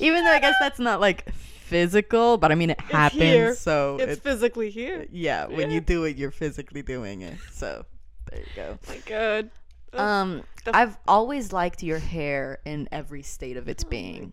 [0.00, 3.22] Even though I guess that's not like physical, but I mean it happens.
[3.22, 3.54] here.
[3.54, 5.06] So It's it's, physically here.
[5.10, 5.74] yeah, when Yeah.
[5.76, 7.36] you do it, you're physically doing it.
[7.52, 7.84] So
[8.30, 8.78] there you go.
[8.82, 9.50] Oh my god.
[9.92, 14.32] Um, the- I've always liked your hair in every state of its oh being.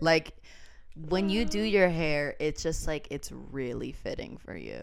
[0.00, 0.32] Like
[0.94, 4.82] when you do your hair, it's just like it's really fitting for you.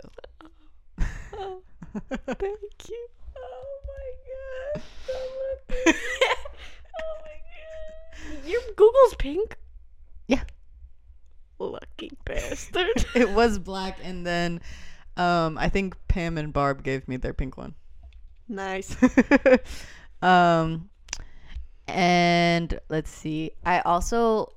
[1.33, 1.61] Oh,
[2.09, 3.07] thank you.
[3.37, 4.11] Oh my
[4.75, 4.83] god.
[6.99, 8.45] Oh my god.
[8.45, 9.57] Your Google's pink?
[10.27, 10.43] Yeah.
[11.59, 13.05] Lucky bastard.
[13.15, 14.61] it was black, and then
[15.17, 17.75] um, I think Pam and Barb gave me their pink one.
[18.49, 18.95] nice.
[20.21, 20.89] um,
[21.87, 23.51] and let's see.
[23.65, 24.53] I also,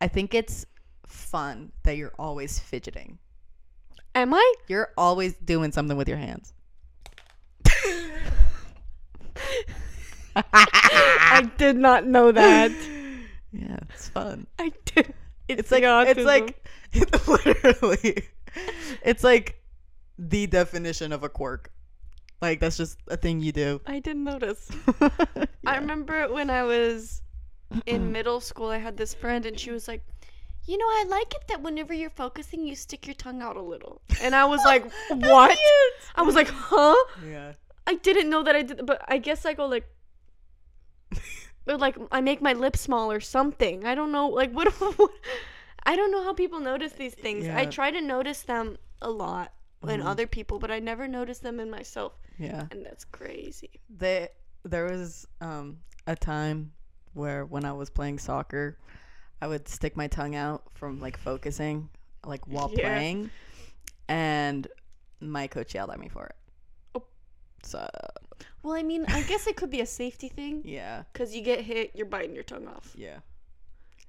[0.00, 0.66] I think it's
[1.12, 3.18] fun that you're always fidgeting.
[4.14, 4.54] Am I?
[4.68, 6.52] You're always doing something with your hands.
[10.36, 12.72] I did not know that.
[13.52, 14.46] Yeah, it's fun.
[14.58, 15.14] I did.
[15.48, 16.66] It's like it's like
[17.28, 18.28] literally,
[19.02, 19.62] it's like
[20.18, 21.70] the definition of a quirk.
[22.40, 23.80] Like that's just a thing you do.
[23.86, 24.70] I didn't notice.
[25.64, 25.74] Yeah.
[25.74, 27.22] I remember when I was
[27.86, 30.02] in middle school, I had this friend, and she was like,
[30.66, 33.62] "You know, I like it that whenever you're focusing, you stick your tongue out a
[33.62, 35.58] little." And I was like, "What?"
[36.14, 37.52] I was like, "Huh?" Yeah.
[37.86, 39.86] I didn't know that I did, but I guess I go like,
[41.66, 43.84] or like I make my lips small or something.
[43.84, 44.68] I don't know, like what?
[44.98, 45.10] what
[45.84, 47.46] I don't know how people notice these things.
[47.48, 49.52] I try to notice them a lot
[49.82, 50.06] in Mhm.
[50.06, 52.68] other people, but I never notice them in myself, Yeah.
[52.70, 53.80] and that's crazy.
[53.90, 54.28] There
[54.64, 56.72] there was um a time
[57.14, 58.78] where when I was playing soccer,
[59.42, 61.88] I would stick my tongue out from like focusing,
[62.24, 62.88] like while Yeah.
[62.94, 63.30] playing,
[64.08, 64.68] and
[65.20, 66.36] my coach yelled at me for it.
[66.94, 67.02] Oh.
[67.64, 67.88] So
[68.62, 71.60] Well, I mean, I guess it could be a safety thing yeah, because you get
[71.62, 73.18] hit, you're biting your tongue off, yeah.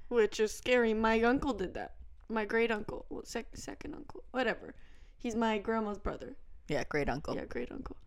[0.10, 0.94] which is scary.
[0.94, 1.96] My uncle did that.
[2.30, 4.76] My great uncle, well, sec- second uncle, whatever.
[5.18, 6.36] He's my grandma's brother.
[6.68, 7.36] Yeah, great uncle.
[7.36, 7.98] Yeah, great uncle.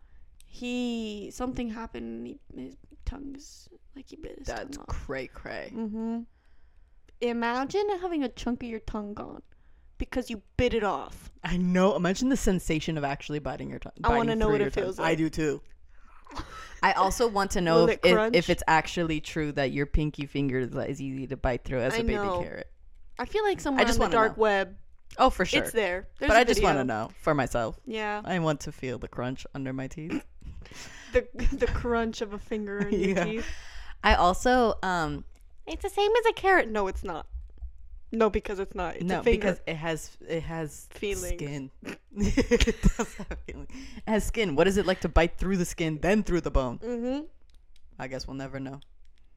[0.45, 2.07] He something happened.
[2.07, 2.75] And he, his
[3.05, 3.67] tongue's
[3.97, 4.95] like he bit his That's tongue off.
[5.05, 5.71] cray cray.
[5.75, 6.21] Mm-hmm.
[7.21, 9.41] Imagine having a chunk of your tongue gone
[9.97, 11.31] because you bit it off.
[11.43, 11.95] I know.
[11.95, 13.93] Imagine the sensation of actually biting your tongue.
[14.03, 14.83] I wanna know what it your tongue.
[14.83, 15.07] feels like.
[15.09, 15.61] I do too.
[16.83, 20.25] I also want to know if, it if, if it's actually true that your pinky
[20.25, 22.41] finger is as easy to bite through as I a baby know.
[22.43, 22.67] carrot.
[23.17, 24.41] I feel like somewhere just on the dark know.
[24.41, 24.75] web,
[25.17, 25.63] Oh, for sure.
[25.63, 26.07] it's there.
[26.19, 27.79] There's but a I just want to know for myself.
[27.85, 30.23] Yeah, I want to feel the crunch under my teeth.
[31.13, 33.45] the the crunch of a finger in your teeth.
[34.03, 35.23] I also um
[35.67, 36.69] It's the same as a carrot.
[36.69, 37.27] No, it's not.
[38.11, 38.95] No, because it's not.
[38.95, 41.33] It's no because it has it has Feelings.
[41.33, 41.71] skin.
[42.15, 43.67] it does have feeling.
[43.97, 44.55] It has skin.
[44.55, 46.79] What is it like to bite through the skin then through the bone?
[46.79, 47.25] mm-hmm.
[47.99, 48.79] I guess we'll never know.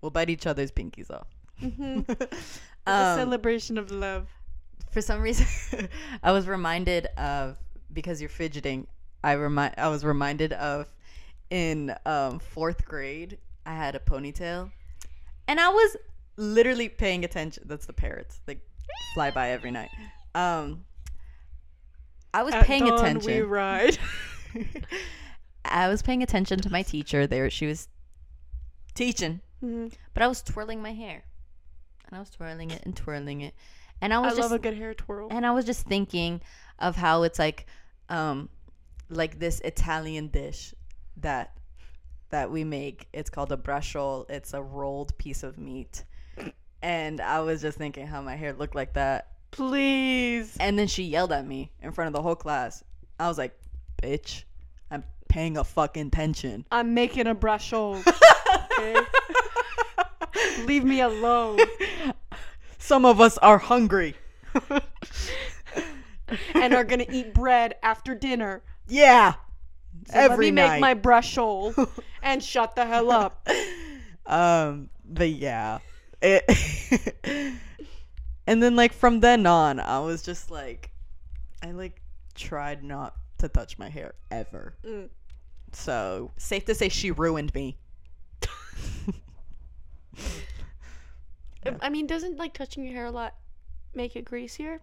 [0.01, 1.27] We'll bite each other's pinkies off.
[1.61, 2.13] Mm-hmm.
[2.87, 4.29] a Um, celebration of love.
[4.93, 5.47] for some reason
[6.23, 7.57] I was reminded of
[7.93, 8.87] because you're fidgeting.
[9.25, 10.87] I remind I was reminded of
[11.51, 13.39] in um, fourth grade.
[13.67, 14.71] I had a ponytail,
[15.49, 15.97] and I was
[16.41, 17.65] literally paying attention.
[17.67, 18.41] That's the parrots.
[18.47, 18.61] They
[19.15, 19.91] fly by every night.
[20.35, 20.85] Um,
[22.33, 23.33] I was At paying dawn attention.
[23.33, 23.99] We ride.
[25.65, 27.27] I was paying attention to my teacher.
[27.27, 27.89] There, she was
[28.95, 31.23] teaching, hmm but I was twirling my hair,
[32.07, 33.55] and I was twirling it and twirling it,
[34.01, 35.29] and I I was just love a good hair twirl.
[35.31, 36.41] and I was just thinking
[36.79, 37.67] of how it's like
[38.09, 38.49] um
[39.09, 40.75] like this Italian dish
[41.19, 41.57] that
[42.31, 43.09] that we make.
[43.13, 44.29] It's called a braciole.
[44.31, 46.05] It's a rolled piece of meat.
[46.83, 49.29] And I was just thinking how my hair looked like that.
[49.51, 50.57] Please.
[50.61, 52.83] And then she yelled at me in front of the whole class.
[53.19, 53.59] I was like,
[54.03, 54.45] "Bitch,
[54.91, 58.03] I'm paying a fucking attention." I'm making a braciole.
[58.81, 58.97] Okay.
[60.65, 61.59] Leave me alone.
[62.79, 64.15] Some of us are hungry.
[66.55, 68.63] and are gonna eat bread after dinner.
[68.89, 69.35] yeah.
[70.07, 70.71] So Every let me night.
[70.73, 71.75] make my braciole
[72.23, 73.47] and shut the hell up.
[74.27, 75.79] um but yeah
[76.23, 76.45] it
[78.47, 80.91] and then like from then on i was just like
[81.63, 82.01] i like
[82.35, 85.09] tried not to touch my hair ever Mm.
[85.73, 87.77] so safe to say she ruined me
[91.65, 91.77] Yeah.
[91.83, 93.35] I mean, doesn't like touching your hair a lot
[93.95, 94.81] make it greasier?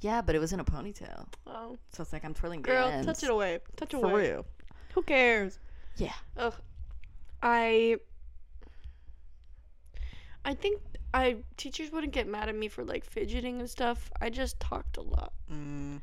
[0.00, 3.06] yeah but it was in a ponytail Oh, so it's like i'm twirling girl, ends.
[3.06, 3.58] touch it away.
[3.76, 4.28] Touch for away.
[4.30, 4.46] real
[4.94, 5.58] Who cares?
[5.96, 6.54] yeah Ugh.
[7.42, 7.96] I.
[10.44, 10.80] I think
[11.14, 14.10] I teachers wouldn't get mad at me for like fidgeting and stuff.
[14.20, 15.32] I just talked a lot.
[15.52, 16.00] mm,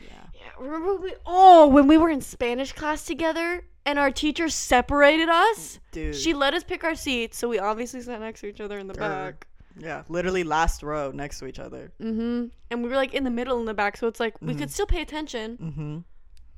[0.00, 1.14] yeah Yeah, remember we?
[1.26, 5.78] Oh, when we were in Spanish class together and our teacher separated us.
[5.92, 8.78] dude She let us pick our seats, so we obviously sat next to each other
[8.78, 8.98] in the Grr.
[8.98, 9.46] back.
[9.78, 12.46] yeah literally last row next to each other Mm-hmm.
[12.70, 14.58] And we were like in the middle in the back, so it's like we Mhm.
[14.58, 15.98] could still pay attention, mm-hmm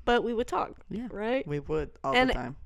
[0.05, 1.45] but we would talk, yeah right?
[1.49, 2.57] we would all And- the time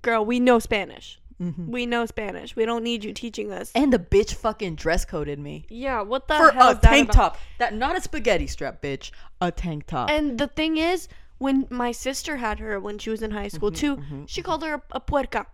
[0.00, 1.20] Girl, we know Spanish.
[1.42, 1.70] Mm-hmm.
[1.70, 2.54] We know Spanish.
[2.56, 3.72] We don't need you teaching us.
[3.74, 7.14] and the bitch fucking dress coded me yeah, what the for hell a tank about?
[7.14, 7.38] top.
[7.58, 9.10] That not a spaghetti strap, bitch.
[9.40, 10.10] A tank top.
[10.10, 13.70] And the thing is, when my sister had her when she was in high school
[13.72, 15.46] too, mhm, she called her a, a puerca.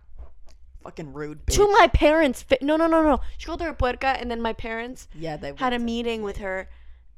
[0.83, 1.55] Fucking rude, bitch.
[1.55, 3.19] To my parents, fi- no, no, no, no.
[3.37, 6.37] She called her a puerca, and then my parents yeah, they had a meeting with
[6.37, 6.69] her,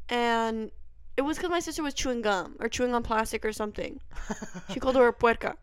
[0.09, 0.71] and
[1.17, 3.99] it was because my sister was chewing gum or chewing on plastic or something.
[4.73, 5.55] She called her a puerca.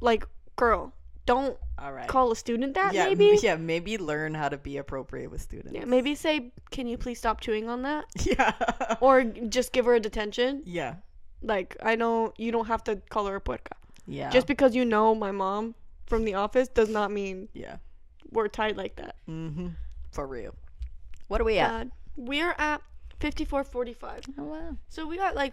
[0.00, 0.26] Like,
[0.56, 0.92] girl,
[1.26, 2.08] don't All right.
[2.08, 2.94] call a student that.
[2.94, 3.30] yeah, maybe.
[3.32, 5.74] m- yeah, maybe learn how to be appropriate with students.
[5.74, 8.52] Yeah, maybe say, "Can you please stop chewing on that?" Yeah.
[9.00, 10.62] Or just give her a detention.
[10.64, 10.96] yeah.
[11.42, 13.76] Like, I know you don't have to call her a puerca.
[14.06, 14.30] Yeah.
[14.30, 15.74] Just because you know my mom
[16.06, 17.76] from the office does not mean yeah.
[18.32, 19.16] we're tied like that.
[19.28, 19.68] Mm-hmm.
[20.12, 20.54] For real.
[21.28, 21.68] What are we at?
[21.70, 21.90] God.
[22.16, 22.80] We're at
[23.20, 24.24] 54:45.
[24.38, 24.76] Oh wow.
[24.88, 25.52] So we got like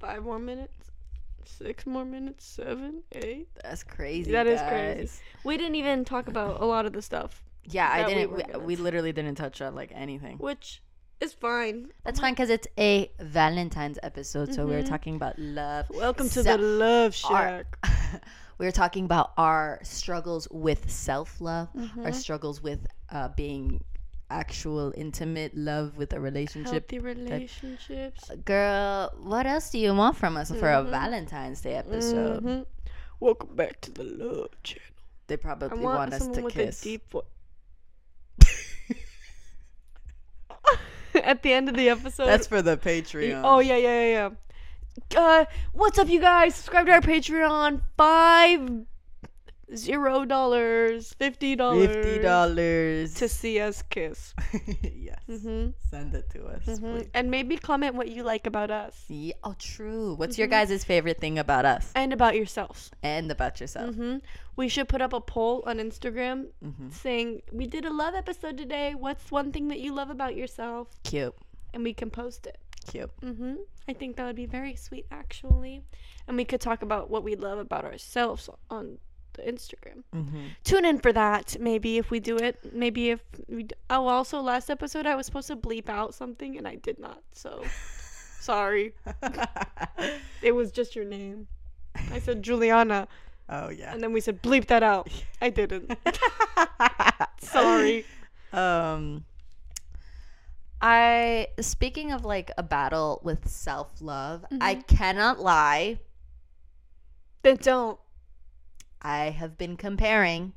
[0.00, 0.90] five more minutes.
[1.44, 2.44] Six more minutes.
[2.44, 3.48] Seven, eight.
[3.62, 4.32] That's crazy.
[4.32, 4.68] That is guys.
[4.70, 5.18] crazy.
[5.44, 8.30] We didn't even talk about a lot of the stuff, Yeah, I didn't.
[8.30, 10.38] were We, we literally didn't touch on like anything.
[10.38, 10.82] which
[11.20, 11.90] is fine.
[12.04, 14.88] That's fine because it's a Valentine's episode, so we were Mhm.
[14.88, 15.86] talking about love.
[15.90, 18.22] Welcome to So- the Love our- Shack.
[18.58, 22.04] we're talking about our struggles with self love, Mm-hmm.
[22.06, 23.84] our struggles with uh, being
[24.32, 26.90] actual intimate love with a relationship.
[26.90, 28.30] Healthy relationships.
[28.44, 30.90] Girl, what else do you want from us for a Mhm.
[30.90, 32.42] Valentine's Day episode?
[32.42, 32.66] Mhm.
[33.20, 34.82] Welcome back to the Love Channel.
[35.26, 36.80] They probably want, want, us to kiss.
[36.80, 37.24] a deep voice.
[41.14, 42.24] At the end of the episode.
[42.26, 43.42] That's for the Patreon.
[43.44, 44.30] Oh yeah, yeah, yeah,
[45.12, 45.20] yeah.
[45.20, 46.54] Uh, what's up, you guys?
[46.54, 47.82] Subscribe to our Patreon.
[47.98, 48.86] Five
[49.74, 53.14] zero dollars, fifty dollars, fifty dollars.
[53.14, 54.34] to see us kiss.
[54.82, 56.64] yes, hmm send it to us.
[56.66, 57.08] hmm please.
[57.14, 60.14] And maybe comment what you like about us Yeah, oh, true.
[60.14, 60.50] What's your Mhm.
[60.68, 62.90] guys' favorite thing about us and about yourselves.
[63.02, 63.94] and about yourself?
[63.94, 64.18] hmm
[64.56, 66.90] We should put up a poll on Instagram Mm-hmm.
[66.90, 68.94] saying we did a love episode today.
[68.94, 70.88] What's one thing that you love about yourself?
[71.04, 71.34] Cute,
[71.72, 72.58] And we can post it.
[72.86, 73.10] cute.
[73.22, 73.54] hmm
[73.88, 75.82] I think that would be very sweet, actually.
[76.28, 78.98] And we could talk about what we love about ourselves on
[79.34, 80.02] the Instagram.
[80.14, 80.40] Mm-hmm.
[80.64, 82.72] Tune in for that, maybe if we do it.
[82.74, 83.64] Maybe if we.
[83.64, 86.98] D- oh, also, last episode I was supposed to bleep out something and I did
[86.98, 87.22] not.
[87.32, 87.62] So,
[88.40, 88.94] sorry.
[90.42, 91.46] It was just your name.
[92.10, 93.06] I said Juliana,
[93.48, 93.92] oh yeah.
[93.94, 95.08] and then we said bleep that out.
[95.40, 95.96] I didn't.
[97.38, 98.04] Sorry.
[98.52, 99.24] Um
[100.80, 104.86] I speaking of like a battle with self-love, I Mhm.
[104.88, 106.00] cannot lie.
[107.42, 107.98] Then don't.
[109.02, 110.52] I have been comparing,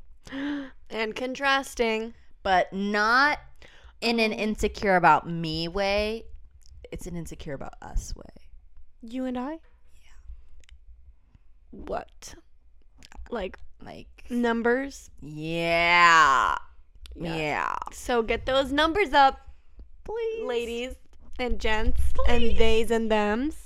[0.90, 2.14] And contrasting.
[2.44, 3.40] but not
[4.02, 6.26] in an insecure about me way.
[6.92, 8.24] It's an insecure about us way.
[9.02, 9.52] You and I?
[10.02, 10.12] Yeah.
[11.72, 12.36] What?
[13.30, 15.10] Like Like numbers?
[15.22, 16.56] yeah.
[17.16, 17.76] Yeah.
[17.94, 19.40] So get those numbers up,
[20.04, 20.44] Please.
[20.46, 20.96] ladies
[21.40, 23.65] and gents and theys and thems.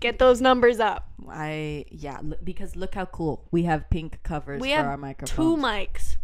[0.00, 1.10] Get those numbers up.
[1.28, 3.46] I yeah, l- because look how cool.
[3.50, 6.16] We have pink covers We for have our Two mics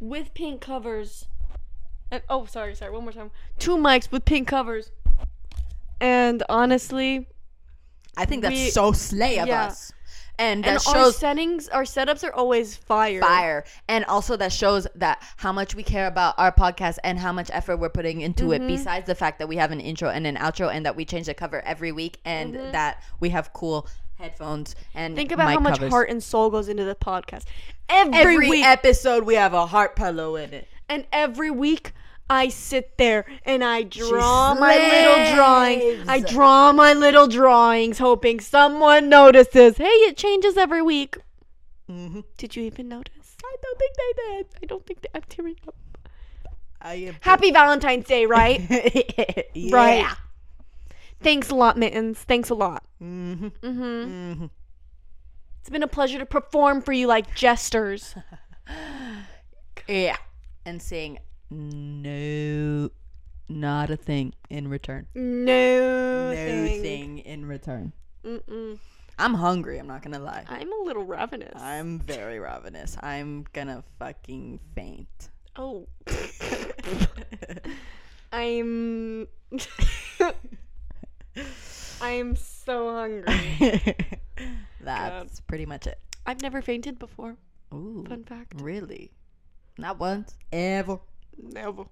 [0.00, 1.26] with pink covers.
[2.10, 2.92] And oh, sorry, sorry.
[2.92, 3.30] One more time.
[3.58, 4.90] Two mics with pink covers.
[6.00, 7.28] And honestly,
[8.16, 9.66] I think that's we- so slay of yeah.
[9.66, 9.92] us.
[10.40, 13.20] And and that our shows settings, our setups are always fire.
[13.20, 17.30] fire and also that shows that how much we care about our podcast and how
[17.32, 18.64] much effort we're putting into Mm-hmm.
[18.64, 21.04] it besides the fact that we have an intro and an outro and that we
[21.04, 22.72] change the cover every week and Mhm.
[22.72, 23.86] that we have cool
[24.18, 25.92] headphones and Think about how much covers.
[25.92, 27.44] heart and soul goes into the podcast.
[27.88, 31.92] Every, every week, episode we have a heart pillow in it and every week
[32.30, 36.08] I sit there and I draw my little drawings.
[36.08, 39.76] I draw my little drawings, hoping someone notices.
[39.76, 41.18] Hey, it changes every week.
[41.90, 42.20] mm-hmm.
[42.38, 43.36] Did you even notice?
[43.42, 45.74] i don't think they did I don't think they, I'm tearing up.
[46.80, 48.60] i am Happy Valentine's Day, right?
[49.54, 49.74] yeah.
[49.74, 50.16] Right.
[51.20, 52.20] Thanks a lot, Mittens.
[52.20, 52.84] Thanks a lot.
[53.02, 53.46] mm-hmm.
[53.46, 53.82] Mm-hmm.
[53.82, 54.46] Mm-hmm.
[55.60, 58.14] It's been a pleasure to perform for you like jesters.
[59.88, 60.16] yeah
[60.64, 61.18] and saying
[61.50, 62.90] no
[63.48, 66.82] not a thing in return No, no thing.
[66.82, 67.92] thing in return
[68.24, 68.78] Mm-mm.
[69.18, 69.78] I'm hungry.
[69.78, 70.44] I'm not gonna lie.
[70.48, 71.60] I'm a little ravenous.
[71.60, 72.96] I'm very ravenous.
[73.02, 75.28] I'm gonna fucking faint.
[75.56, 75.86] Oh.
[78.32, 79.26] I'm.
[82.00, 83.94] I'm so hungry.
[84.80, 85.98] That's pretty much it.
[86.24, 87.36] I've never fainted before.
[87.74, 88.54] Ooh, Fun fact.
[88.60, 89.10] really?
[89.76, 90.98] Not once, ever.
[91.36, 91.84] Never.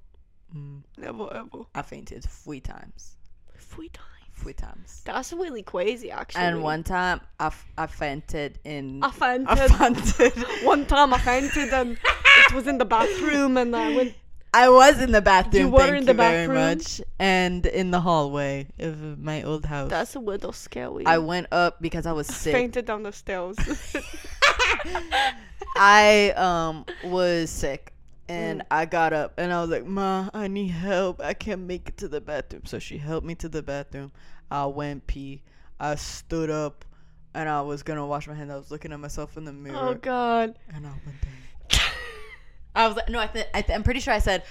[0.55, 0.83] Mm.
[0.97, 1.65] Never ever.
[1.75, 3.17] I fainted three times.
[3.57, 4.05] Three times.
[4.35, 5.03] Three times.
[5.05, 6.43] That's really crazy, actually.
[6.43, 9.03] And one time, I, f- I fainted in.
[9.03, 9.49] I fainted.
[9.49, 10.33] I fainted.
[10.63, 11.99] one time I fainted and
[12.47, 14.15] it was in the bathroom and I went.
[14.55, 15.63] I was in the bathroom.
[15.67, 16.79] You were thank in you the very bathroom?
[16.79, 19.91] much, and in the hallway of my old house.
[19.91, 21.05] That's a little scary.
[21.05, 22.55] I went up because I was sick.
[22.55, 23.57] I fainted down the stairs.
[25.77, 27.93] I um was sick
[28.29, 28.67] and Mm.
[28.71, 31.21] I got up and I was like, Ma, I need help.
[31.23, 32.63] I can't make it to the bathroom.
[32.67, 34.13] So she helped me to the bathroom.
[34.51, 35.43] I went pee.
[35.81, 36.85] I stood up
[37.35, 38.51] and I was gonna wash my hands.
[38.51, 40.59] I was looking at myself in the mirror oh God.
[40.75, 41.81] and I went down.
[42.75, 44.45] I was like, no, I think I th- I'm pretty sure I said,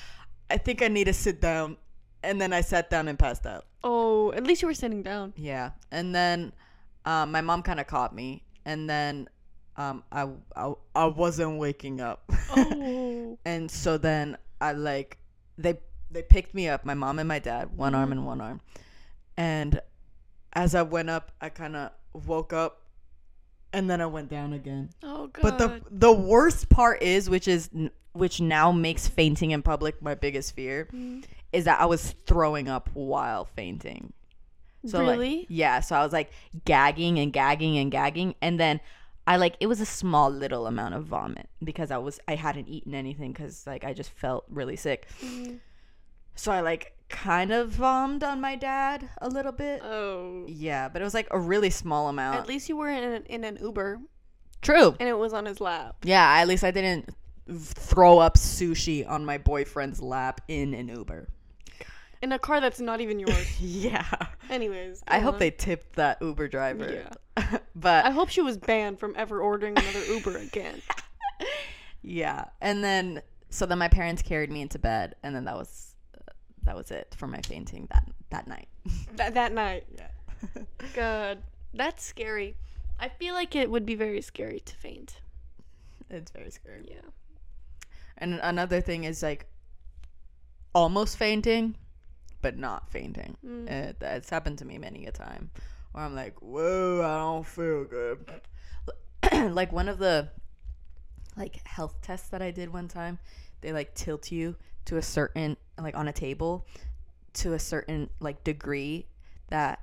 [0.49, 1.77] I think I need to sit down,
[2.23, 3.65] and then I sat down and passed out.
[3.83, 5.33] Oh, at least you were sitting down.
[5.37, 6.51] Yeah, and then
[7.05, 9.29] um, my mom kind of caught me, and then
[9.77, 12.23] um, I, I I wasn't waking up.
[12.55, 13.37] Oh.
[13.45, 15.17] and so then I like
[15.57, 18.61] they they picked me up, my mom and my dad, one arm and one arm,
[19.35, 19.79] and
[20.53, 22.81] as I went up, I kind of woke up,
[23.73, 24.89] and then I went down again.
[25.03, 25.41] Oh god.
[25.41, 27.69] But the the worst part is, which is
[28.13, 31.23] which now makes fainting in public my biggest fear, Mm.
[31.53, 34.13] is that I was throwing up while fainting.
[34.85, 35.39] So really?
[35.39, 36.31] like yeah, so I was like
[36.65, 38.79] gagging and gagging and gagging and then
[39.27, 42.67] I like it was a small little amount of vomit because I was I hadn't
[42.69, 45.07] eaten anything cuz like I just felt really sick.
[45.21, 45.59] Mhm.
[46.35, 49.81] So I like kind of vommed on my dad a little bit.
[49.83, 50.45] Oh.
[50.47, 52.39] yeah, but it was like a really small amount.
[52.39, 53.99] At least you were in an, in an Uber
[54.61, 54.95] True.
[54.99, 55.97] and it was on his lap.
[56.03, 57.09] Yeah, at least I didn't
[57.59, 61.29] throw up sushi on my boyfriend's lap in an Uber.
[62.21, 63.47] In a car that's not even yours.
[63.59, 64.07] Yeah.
[64.49, 65.03] Anyways.
[65.07, 65.39] I hope on.
[65.39, 67.05] they tipped that Uber driver.
[67.37, 67.57] Yeah.
[67.75, 70.81] but I hope she was banned from ever ordering another Uber again.
[72.01, 75.95] yeah, and then so then my parents carried me into bed, and then that was
[76.15, 76.31] uh,
[76.63, 78.67] that was it for my fainting that that night.
[79.15, 79.85] That that night.
[79.95, 80.63] Yeah.
[80.93, 81.39] God,
[81.73, 82.55] that's scary.
[82.99, 85.19] I feel like it would be very scary to faint.
[86.09, 86.85] it's very scary.
[86.87, 87.09] Yeah.
[88.17, 89.45] And another thing is like
[90.73, 91.75] almost fainting,
[92.41, 93.37] but not fainting.
[93.45, 93.69] Mm.
[93.69, 95.49] It, it's happened to me many a time
[95.91, 98.25] where I'm like, whoa, I don't feel good.
[99.53, 100.29] like one of the
[101.35, 103.19] like health tests that I did one time,
[103.61, 106.65] they like tilt you to a certain like on a table
[107.33, 109.05] to a certain like degree
[109.49, 109.79] that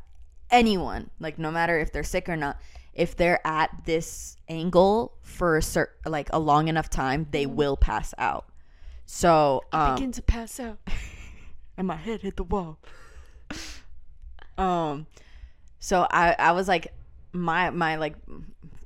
[0.50, 2.59] anyone like no matter if they're sick or not
[2.92, 7.76] if they're at this angle for a certain like a long enough time they will
[7.76, 8.46] pass out
[9.07, 10.78] so I um begin to pass out.
[11.77, 12.79] and my head hit the wall.
[14.59, 15.07] um,
[15.79, 16.93] so I I was like
[17.33, 18.14] my my like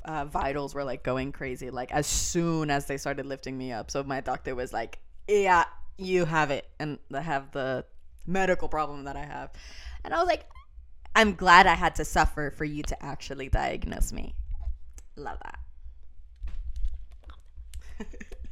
[0.05, 3.91] uh, vitals were like going crazy like as soon as they started lifting me up.
[3.91, 5.65] So my doctor was like, "Yeah,
[5.97, 7.85] you have it," and I have the
[8.27, 9.51] medical problem that I have,
[10.05, 10.47] and I was like,
[11.15, 14.35] "I'm glad I had to suffer for you to actually diagnose me."
[15.17, 15.59] Love that.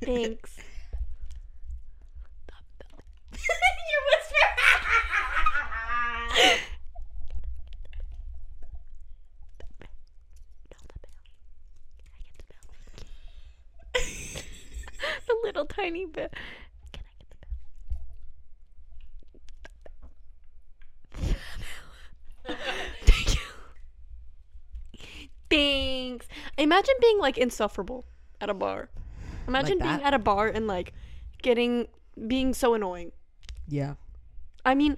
[0.04, 0.56] Thanks.
[3.90, 4.44] you whisper.
[15.26, 16.32] the the little tiny bit.
[16.92, 17.26] Can I get
[21.52, 21.66] the
[22.46, 22.56] bell?
[23.04, 23.40] Thank you.
[25.50, 26.26] Thanks.
[26.58, 28.04] Imagine being like insufferable
[28.40, 28.90] at a bar.
[29.48, 30.92] Imagine being at a bar and like
[31.42, 31.86] getting
[32.26, 33.12] being so annoying.
[33.68, 33.94] Yeah,
[34.64, 34.96] I mean,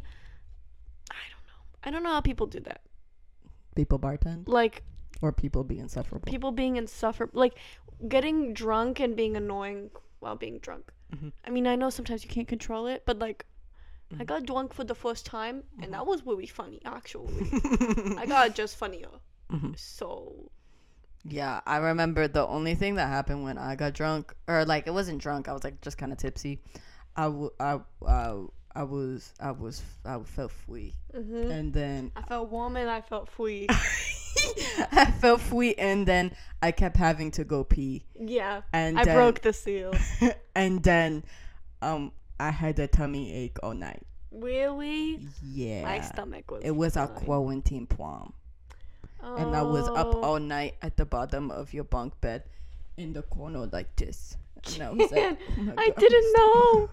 [1.10, 1.60] I don't know.
[1.84, 2.80] I don't know how people do that.
[3.74, 4.82] people bartend Like
[5.22, 6.30] or people be insufferable.
[6.30, 7.54] people being insufferable, like
[8.08, 9.90] getting drunk and being annoying
[10.20, 10.92] while being drunk.
[11.14, 11.32] Mhm.
[11.46, 13.46] I mean, I know sometimes you can't control it, but like,
[14.18, 14.26] I Mhm.
[14.26, 16.80] got drunk for the first time, and that was really funny.
[16.84, 17.34] Actually,
[18.22, 19.10] I got just funnier.
[19.50, 19.78] Mhm.
[19.78, 20.50] So
[21.24, 24.92] Yeah, I remember the only thing that happened when I got drunk, or like it
[24.94, 26.62] wasn't drunk, I was like just kind of tipsy.
[27.16, 28.44] I, w- I, I,
[28.74, 31.50] I was, I was, I felt free, mhm.
[31.50, 33.66] and then I felt warm and I felt free.
[34.92, 39.14] I felt free, and then I kept having to go pee, yeah, and I then,
[39.16, 39.94] broke the seal.
[40.54, 41.24] and then,
[41.82, 44.02] um, I had a tummy ache all night.
[44.30, 46.62] Really, Yeah, my stomach was.
[46.62, 47.16] it was a fine.
[47.24, 48.32] quarantine prom,
[49.22, 50.20] and I was up Oh.
[50.22, 52.44] all night at the bottom of your bunk bed,
[52.96, 54.36] in the corner like this.
[54.74, 55.96] And I was like, oh I God.
[55.96, 56.90] didn't know.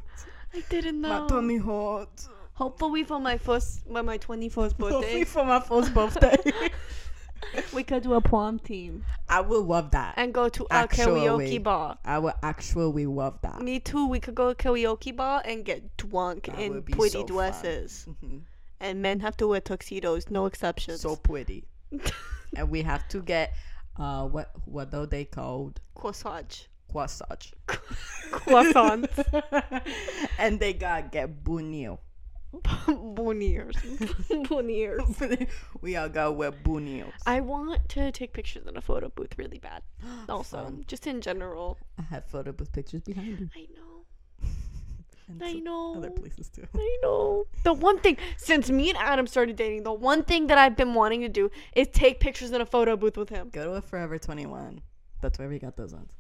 [0.56, 1.22] I didn't know.
[1.22, 2.30] My tummy hurts.
[2.54, 6.38] Hopefully for my first, for my twenty first Hopefully birthday, for my first birthday.
[7.74, 10.16] we could do a prom team I would love that.
[10.18, 11.98] and go to a karaoke bar.
[12.06, 13.62] I would actually love that.
[13.62, 14.08] Me too.
[14.08, 18.08] We could go to a karaoke bar and get drunk That in pretty so dresses,
[18.24, 18.42] Mhm.
[18.80, 21.02] and men have to wear tuxedos, no exceptions.
[21.02, 21.66] So pretty.
[22.56, 23.54] and we have to get
[23.98, 25.82] uh what what are they called?
[25.98, 27.52] Corsage, Croissant.
[28.32, 29.84] croissants,
[30.40, 32.00] and they gotta get bunio.
[32.56, 33.76] boniers,
[34.48, 35.50] boniers.
[35.82, 37.12] we all gotta wear bunios.
[37.26, 39.84] I want to take pictures in a photo booth really bad.
[40.30, 40.86] Also, Fun.
[40.88, 41.78] just in general.
[42.00, 43.50] I have photo booth pictures behind you.
[43.54, 44.50] I know.
[45.28, 45.96] And I know.
[45.98, 46.66] Other places too.
[46.74, 47.46] I know.
[47.64, 50.94] The one thing since me and Adam started dating, the one thing that I've been
[50.94, 53.50] wanting to do is take pictures in a photo booth with him.
[53.50, 54.80] Go to a Forever 21.
[55.22, 56.12] That's where we got those ones.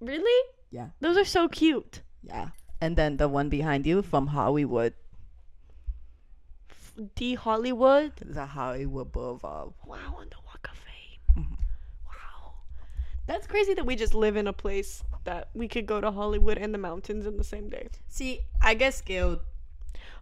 [0.00, 0.48] Really?
[0.70, 0.88] Yeah.
[1.00, 2.02] Those are so cute.
[2.22, 2.48] Yeah.
[2.80, 4.94] And then the one behind you from Hollywood.
[7.16, 8.12] The Hollywood.
[8.24, 9.72] The Hollywood Boulevard.
[9.86, 11.44] Wow, on the Walk of Fame.
[11.44, 11.56] Mhm.
[12.06, 12.52] Wow.
[13.26, 16.58] That's crazy that we just live in a place that we could go to Hollywood
[16.58, 17.88] and the mountains in the same day.
[18.08, 19.40] See, I get scared.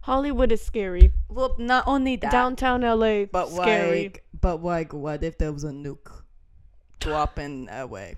[0.03, 1.11] Hollywood is scary.
[1.27, 4.03] Well, not only that, Downtown LA, but scary.
[4.03, 6.23] like, but like, what if there was a nuke
[6.99, 8.15] dropping away?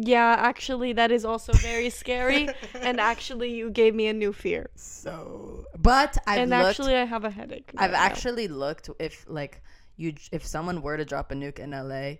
[0.00, 2.48] Yeah, actually, that is also very scary.
[2.74, 4.70] and actually, you gave me a new fear.
[4.76, 6.62] So, but I've and looked.
[6.78, 7.72] actually, I have a headache.
[7.76, 8.04] I've right now.
[8.04, 9.60] actually looked if like
[9.96, 12.18] you if someone were to drop a nuke in LA,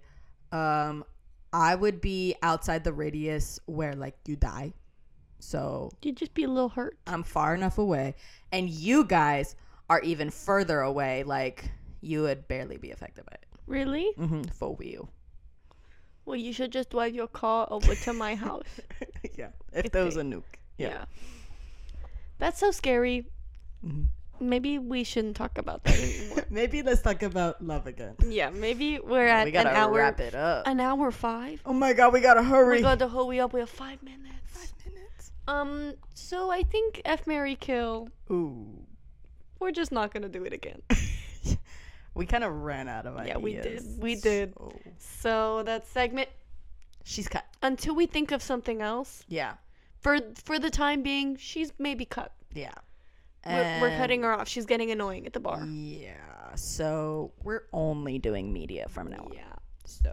[0.50, 1.04] um,
[1.52, 4.74] I would be outside the radius where like you die.
[5.38, 6.98] So You'd just be a little hurt.
[7.06, 8.16] I'm far enough away,
[8.50, 9.54] and you guys
[9.88, 11.22] are even further away.
[11.22, 11.70] Like
[12.00, 13.46] you would barely be affected by it.
[13.68, 14.10] Really?
[14.18, 15.10] Mm-hmm, for real.
[16.28, 18.66] Well, you should just drive your car over to my house.
[19.34, 20.42] yeah, if I there was a nuke.
[20.76, 20.88] Yeah.
[20.88, 21.04] Yeah.
[22.38, 23.24] That's so scary.
[23.84, 24.08] Mhm.
[24.40, 26.44] Maybe we shouldn't talk about that anymore.
[26.50, 28.14] Maybe let's talk about love again.
[28.28, 29.94] yeah, maybe we're Yeah, at we an gotta hour.
[29.94, 30.66] wrap it up.
[30.68, 31.60] An hour five.
[31.64, 32.76] Oh my god, we gotta hurry.
[32.76, 33.52] We got to hurry up.
[33.54, 34.52] We have five minutes.
[34.52, 35.32] Five minutes.
[35.48, 35.94] Um.
[36.14, 38.08] So I think F Marry Kill.
[38.30, 38.84] Ooh.
[39.58, 40.82] We're just not gonna do it again.
[42.18, 43.36] we kind of ran out of ideas.
[43.36, 43.82] Yeah, we did.
[43.98, 44.54] We did.
[44.58, 46.28] so- So that segment
[47.04, 47.44] She's cut.
[47.62, 49.24] until we think of something else.
[49.28, 49.54] Yeah.
[50.00, 52.32] For for the time being, she's maybe cut.
[52.52, 52.74] Yeah.
[53.46, 54.48] We're, we're cutting her off.
[54.48, 55.64] She's getting annoying at the bar.
[55.64, 56.54] Yeah.
[56.56, 59.32] So we're only doing media from now on.
[59.32, 59.54] Yeah.
[59.86, 60.12] So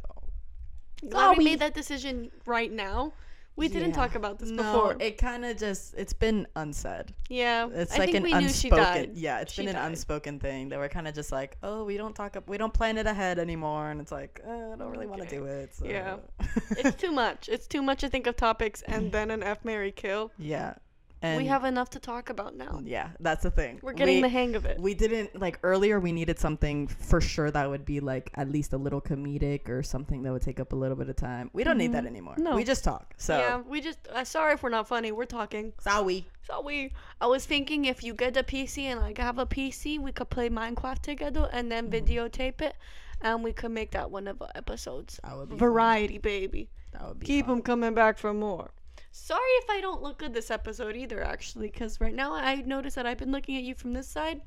[1.09, 1.45] Glad we Sorry.
[1.45, 3.11] made that decision right now.
[3.57, 3.95] We didn't Yeah.
[3.95, 4.97] talk about this no, before.
[4.99, 7.13] it kind of just it's been unsaid.
[7.29, 7.69] yeah.
[7.73, 8.77] It's I like think an we knew she unspoken.
[8.77, 9.11] died.
[9.13, 9.91] Yeah, it's She been an died.
[9.91, 12.73] unspoken thing that we're kind of just like, oh, we don't talk up, we don't
[12.73, 15.73] plan it ahead anymore, and it's like, uh, I don't really want to do it.
[15.73, 15.85] So.
[15.85, 16.17] Yeah.
[16.71, 17.47] it's too much.
[17.47, 20.31] It's too much to think of topics and then an F Marry kill.
[20.37, 20.73] yeah.
[21.21, 22.81] And we have enough to talk about now.
[22.83, 23.79] Yeah, that's the thing.
[23.81, 24.79] We're getting we, the hang of it.
[24.79, 28.73] we didn't like earlier we needed something for sure that would be like at least
[28.73, 31.63] a little comedic or something that would take up a little bit of time we
[31.63, 32.43] don't need that anymore Mm-hmm.
[32.43, 32.55] No.
[32.55, 33.99] we just talk so yeah, we just.
[34.13, 35.11] Uh, sorry if we're not funny.
[35.11, 35.73] We're talking.
[35.79, 36.91] sorry So we.
[37.21, 40.29] I was thinking if you get a PC and I have a PC, we could
[40.29, 42.05] play Minecraft together and then Mm-hmm.
[42.05, 42.75] videotape it,
[43.21, 45.19] and we could make that one of our episodes.
[45.23, 46.69] that would be Variety, baby.
[46.91, 47.55] that would be Keep fun.
[47.55, 48.69] them coming back for more.
[49.17, 52.95] Sorry if I don't look good this episode either, actually, because right now I notice
[52.95, 54.41] that I've been looking at you from this side.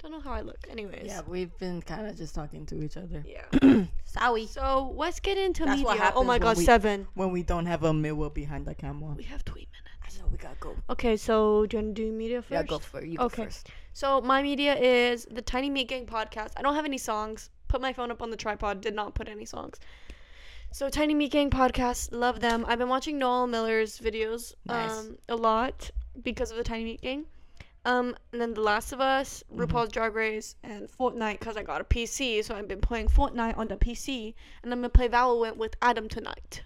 [0.00, 0.58] Don't know how I look.
[0.70, 1.06] Anyways.
[1.06, 3.84] yeah we've been kind of just talking to each other Yeah.
[4.04, 6.12] sorry so let's get into That's media.
[6.14, 7.06] oh my god, we- seven.
[7.14, 10.18] when we don't have a mirror behind the camera We have three minutes.
[10.18, 12.50] i know we gotta go Okay, so do you want to do media first?
[12.52, 13.44] yeah go for it you go Okay.
[13.44, 16.50] first So my media is the Tiny Meat Gang podcast.
[16.58, 17.48] I don't have any songs.
[17.68, 18.80] Put my phone up on the tripod.
[18.82, 19.78] Did not put any songs.
[20.74, 22.08] So Tiny Meat Gang podcast.
[22.10, 22.64] Love them.
[22.66, 24.90] I've been watching Noel Miller's videos Nice.
[24.90, 25.88] um, a lot
[26.20, 27.26] because of the Tiny Meat Gang.
[27.84, 29.62] Um, and then The Last of Us, Mm-hmm.
[29.62, 32.42] RuPaul's Drag Race, and Fortnite because I got a PC.
[32.42, 36.08] So I've been playing Fortnite on the PC, and I'm gonna play Valorant with Adam
[36.08, 36.64] tonight.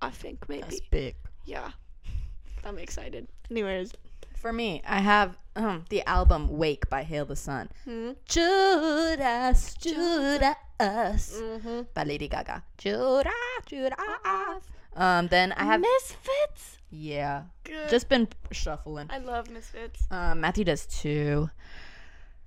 [0.00, 0.62] I think maybe.
[0.62, 1.70] that's big Yeah.
[2.64, 3.28] I'm excited.
[3.50, 3.92] Anyways.
[4.36, 8.12] for me i have um, the album wake by hail the sun Hmm?
[8.24, 10.54] judas judas
[10.86, 11.80] Mm-hmm.
[11.94, 12.62] by Lady Gaga.
[12.78, 13.32] Judas,
[13.66, 13.94] Judas.
[14.94, 16.78] Um, then I have Misfits.
[16.90, 17.88] yeah, Good.
[17.88, 19.06] just been shuffling.
[19.10, 20.06] I love Misfits.
[20.10, 21.48] Um, Matthew does too.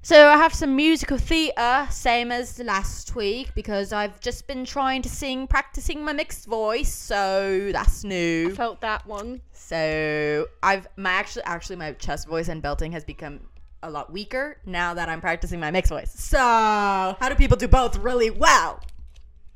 [0.04, 5.02] So I have some musical theatre, same as last week, because I've just been trying
[5.02, 6.94] to sing, practicing my mixed voice.
[6.94, 8.50] So that's new.
[8.50, 9.42] I Felt that one.
[9.54, 13.40] So I've my actually actually my chest voice and belting has become
[13.88, 16.12] a lot weaker now that I'm practicing my mixed voice.
[16.14, 18.82] So how do people do both really well?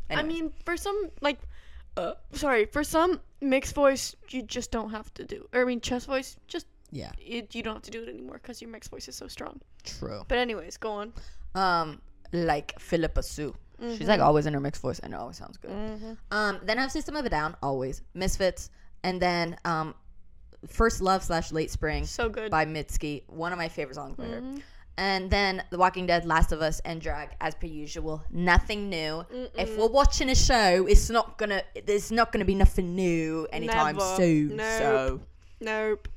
[0.09, 1.39] I mean, for some like,
[1.97, 5.47] uh, sorry, for some mixed voice, you just don't have to do.
[5.53, 8.39] Or I mean, chest voice, just yeah, it, you don't have to do it anymore
[8.41, 9.61] because your mixed voice is so strong.
[9.83, 10.23] true.
[10.27, 11.13] But anyways, go on.
[11.55, 12.01] um
[12.31, 13.53] like Phillipa Soo.
[13.81, 14.07] She's Mm-hmm.
[14.09, 15.71] like always in her mixed voice and it always sounds good.
[16.31, 18.01] Um then I have System of a Down, always.
[18.13, 18.69] Misfits,
[19.03, 19.93] and then um
[20.67, 22.51] First Love slash Late Spring So good.
[22.51, 23.23] by Mitski.
[23.27, 24.41] One of my favorite songs by her.
[24.41, 24.57] Mm-hmm.
[24.97, 28.21] And then The Walking Dead, Last of Us, and Drag as per usual.
[28.31, 29.25] Nothing new.
[29.57, 33.95] If we're watching a show, it's not gonna there's not gonna be nothing new anytime
[33.95, 34.15] Never.
[34.17, 34.55] soon.
[34.57, 34.67] Nope.
[34.77, 35.21] So
[35.61, 36.07] Nope.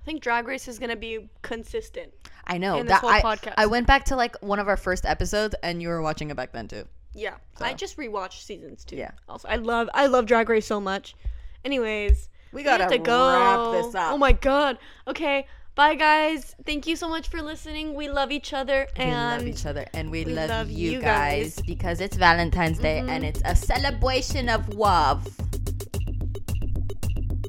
[0.00, 2.12] I think Drag Race is gonna be consistent.
[2.46, 3.54] I know In this that I, podcast.
[3.56, 6.36] I went back to like one of our first episodes and you were watching it
[6.36, 6.84] back then too.
[7.12, 8.94] Yeah, I just rewatched seasons two.
[8.94, 9.10] Yeah.
[9.28, 11.16] Also, I love I love Drag Race so much.
[11.64, 13.32] Anyways, We we gotta have to go.
[13.32, 14.12] wrap this up.
[14.12, 14.78] Oh my god.
[15.06, 15.46] Okay.
[15.76, 16.56] Bye guys.
[16.66, 17.94] Thank you so much for listening.
[17.94, 20.92] We love each other and We love each other and we, we love, love you
[20.92, 21.56] you guys, guys.
[21.56, 21.66] Mm-hmm.
[21.66, 25.26] because it's Valentine's Day and it's a celebration of love.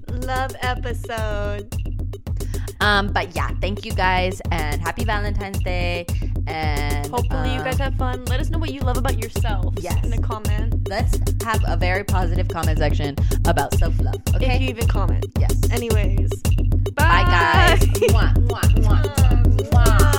[0.09, 1.75] love episode.
[2.81, 6.05] Um, but yeah, thank you guys and happy Valentine's Day.
[6.47, 8.25] And Hopefully you um, guys have fun.
[8.25, 10.03] Let us know what you love about yourself Yes.
[10.03, 10.87] in the comment.
[10.89, 14.15] let's have a very positive comment section about self love.
[14.35, 14.55] Okay.
[14.55, 15.25] If you even comment.
[15.39, 15.69] yes.
[15.71, 16.29] Anyways.
[16.95, 17.79] Bye guys.
[18.09, 20.10] Mwah, mwah, mwah, mwah.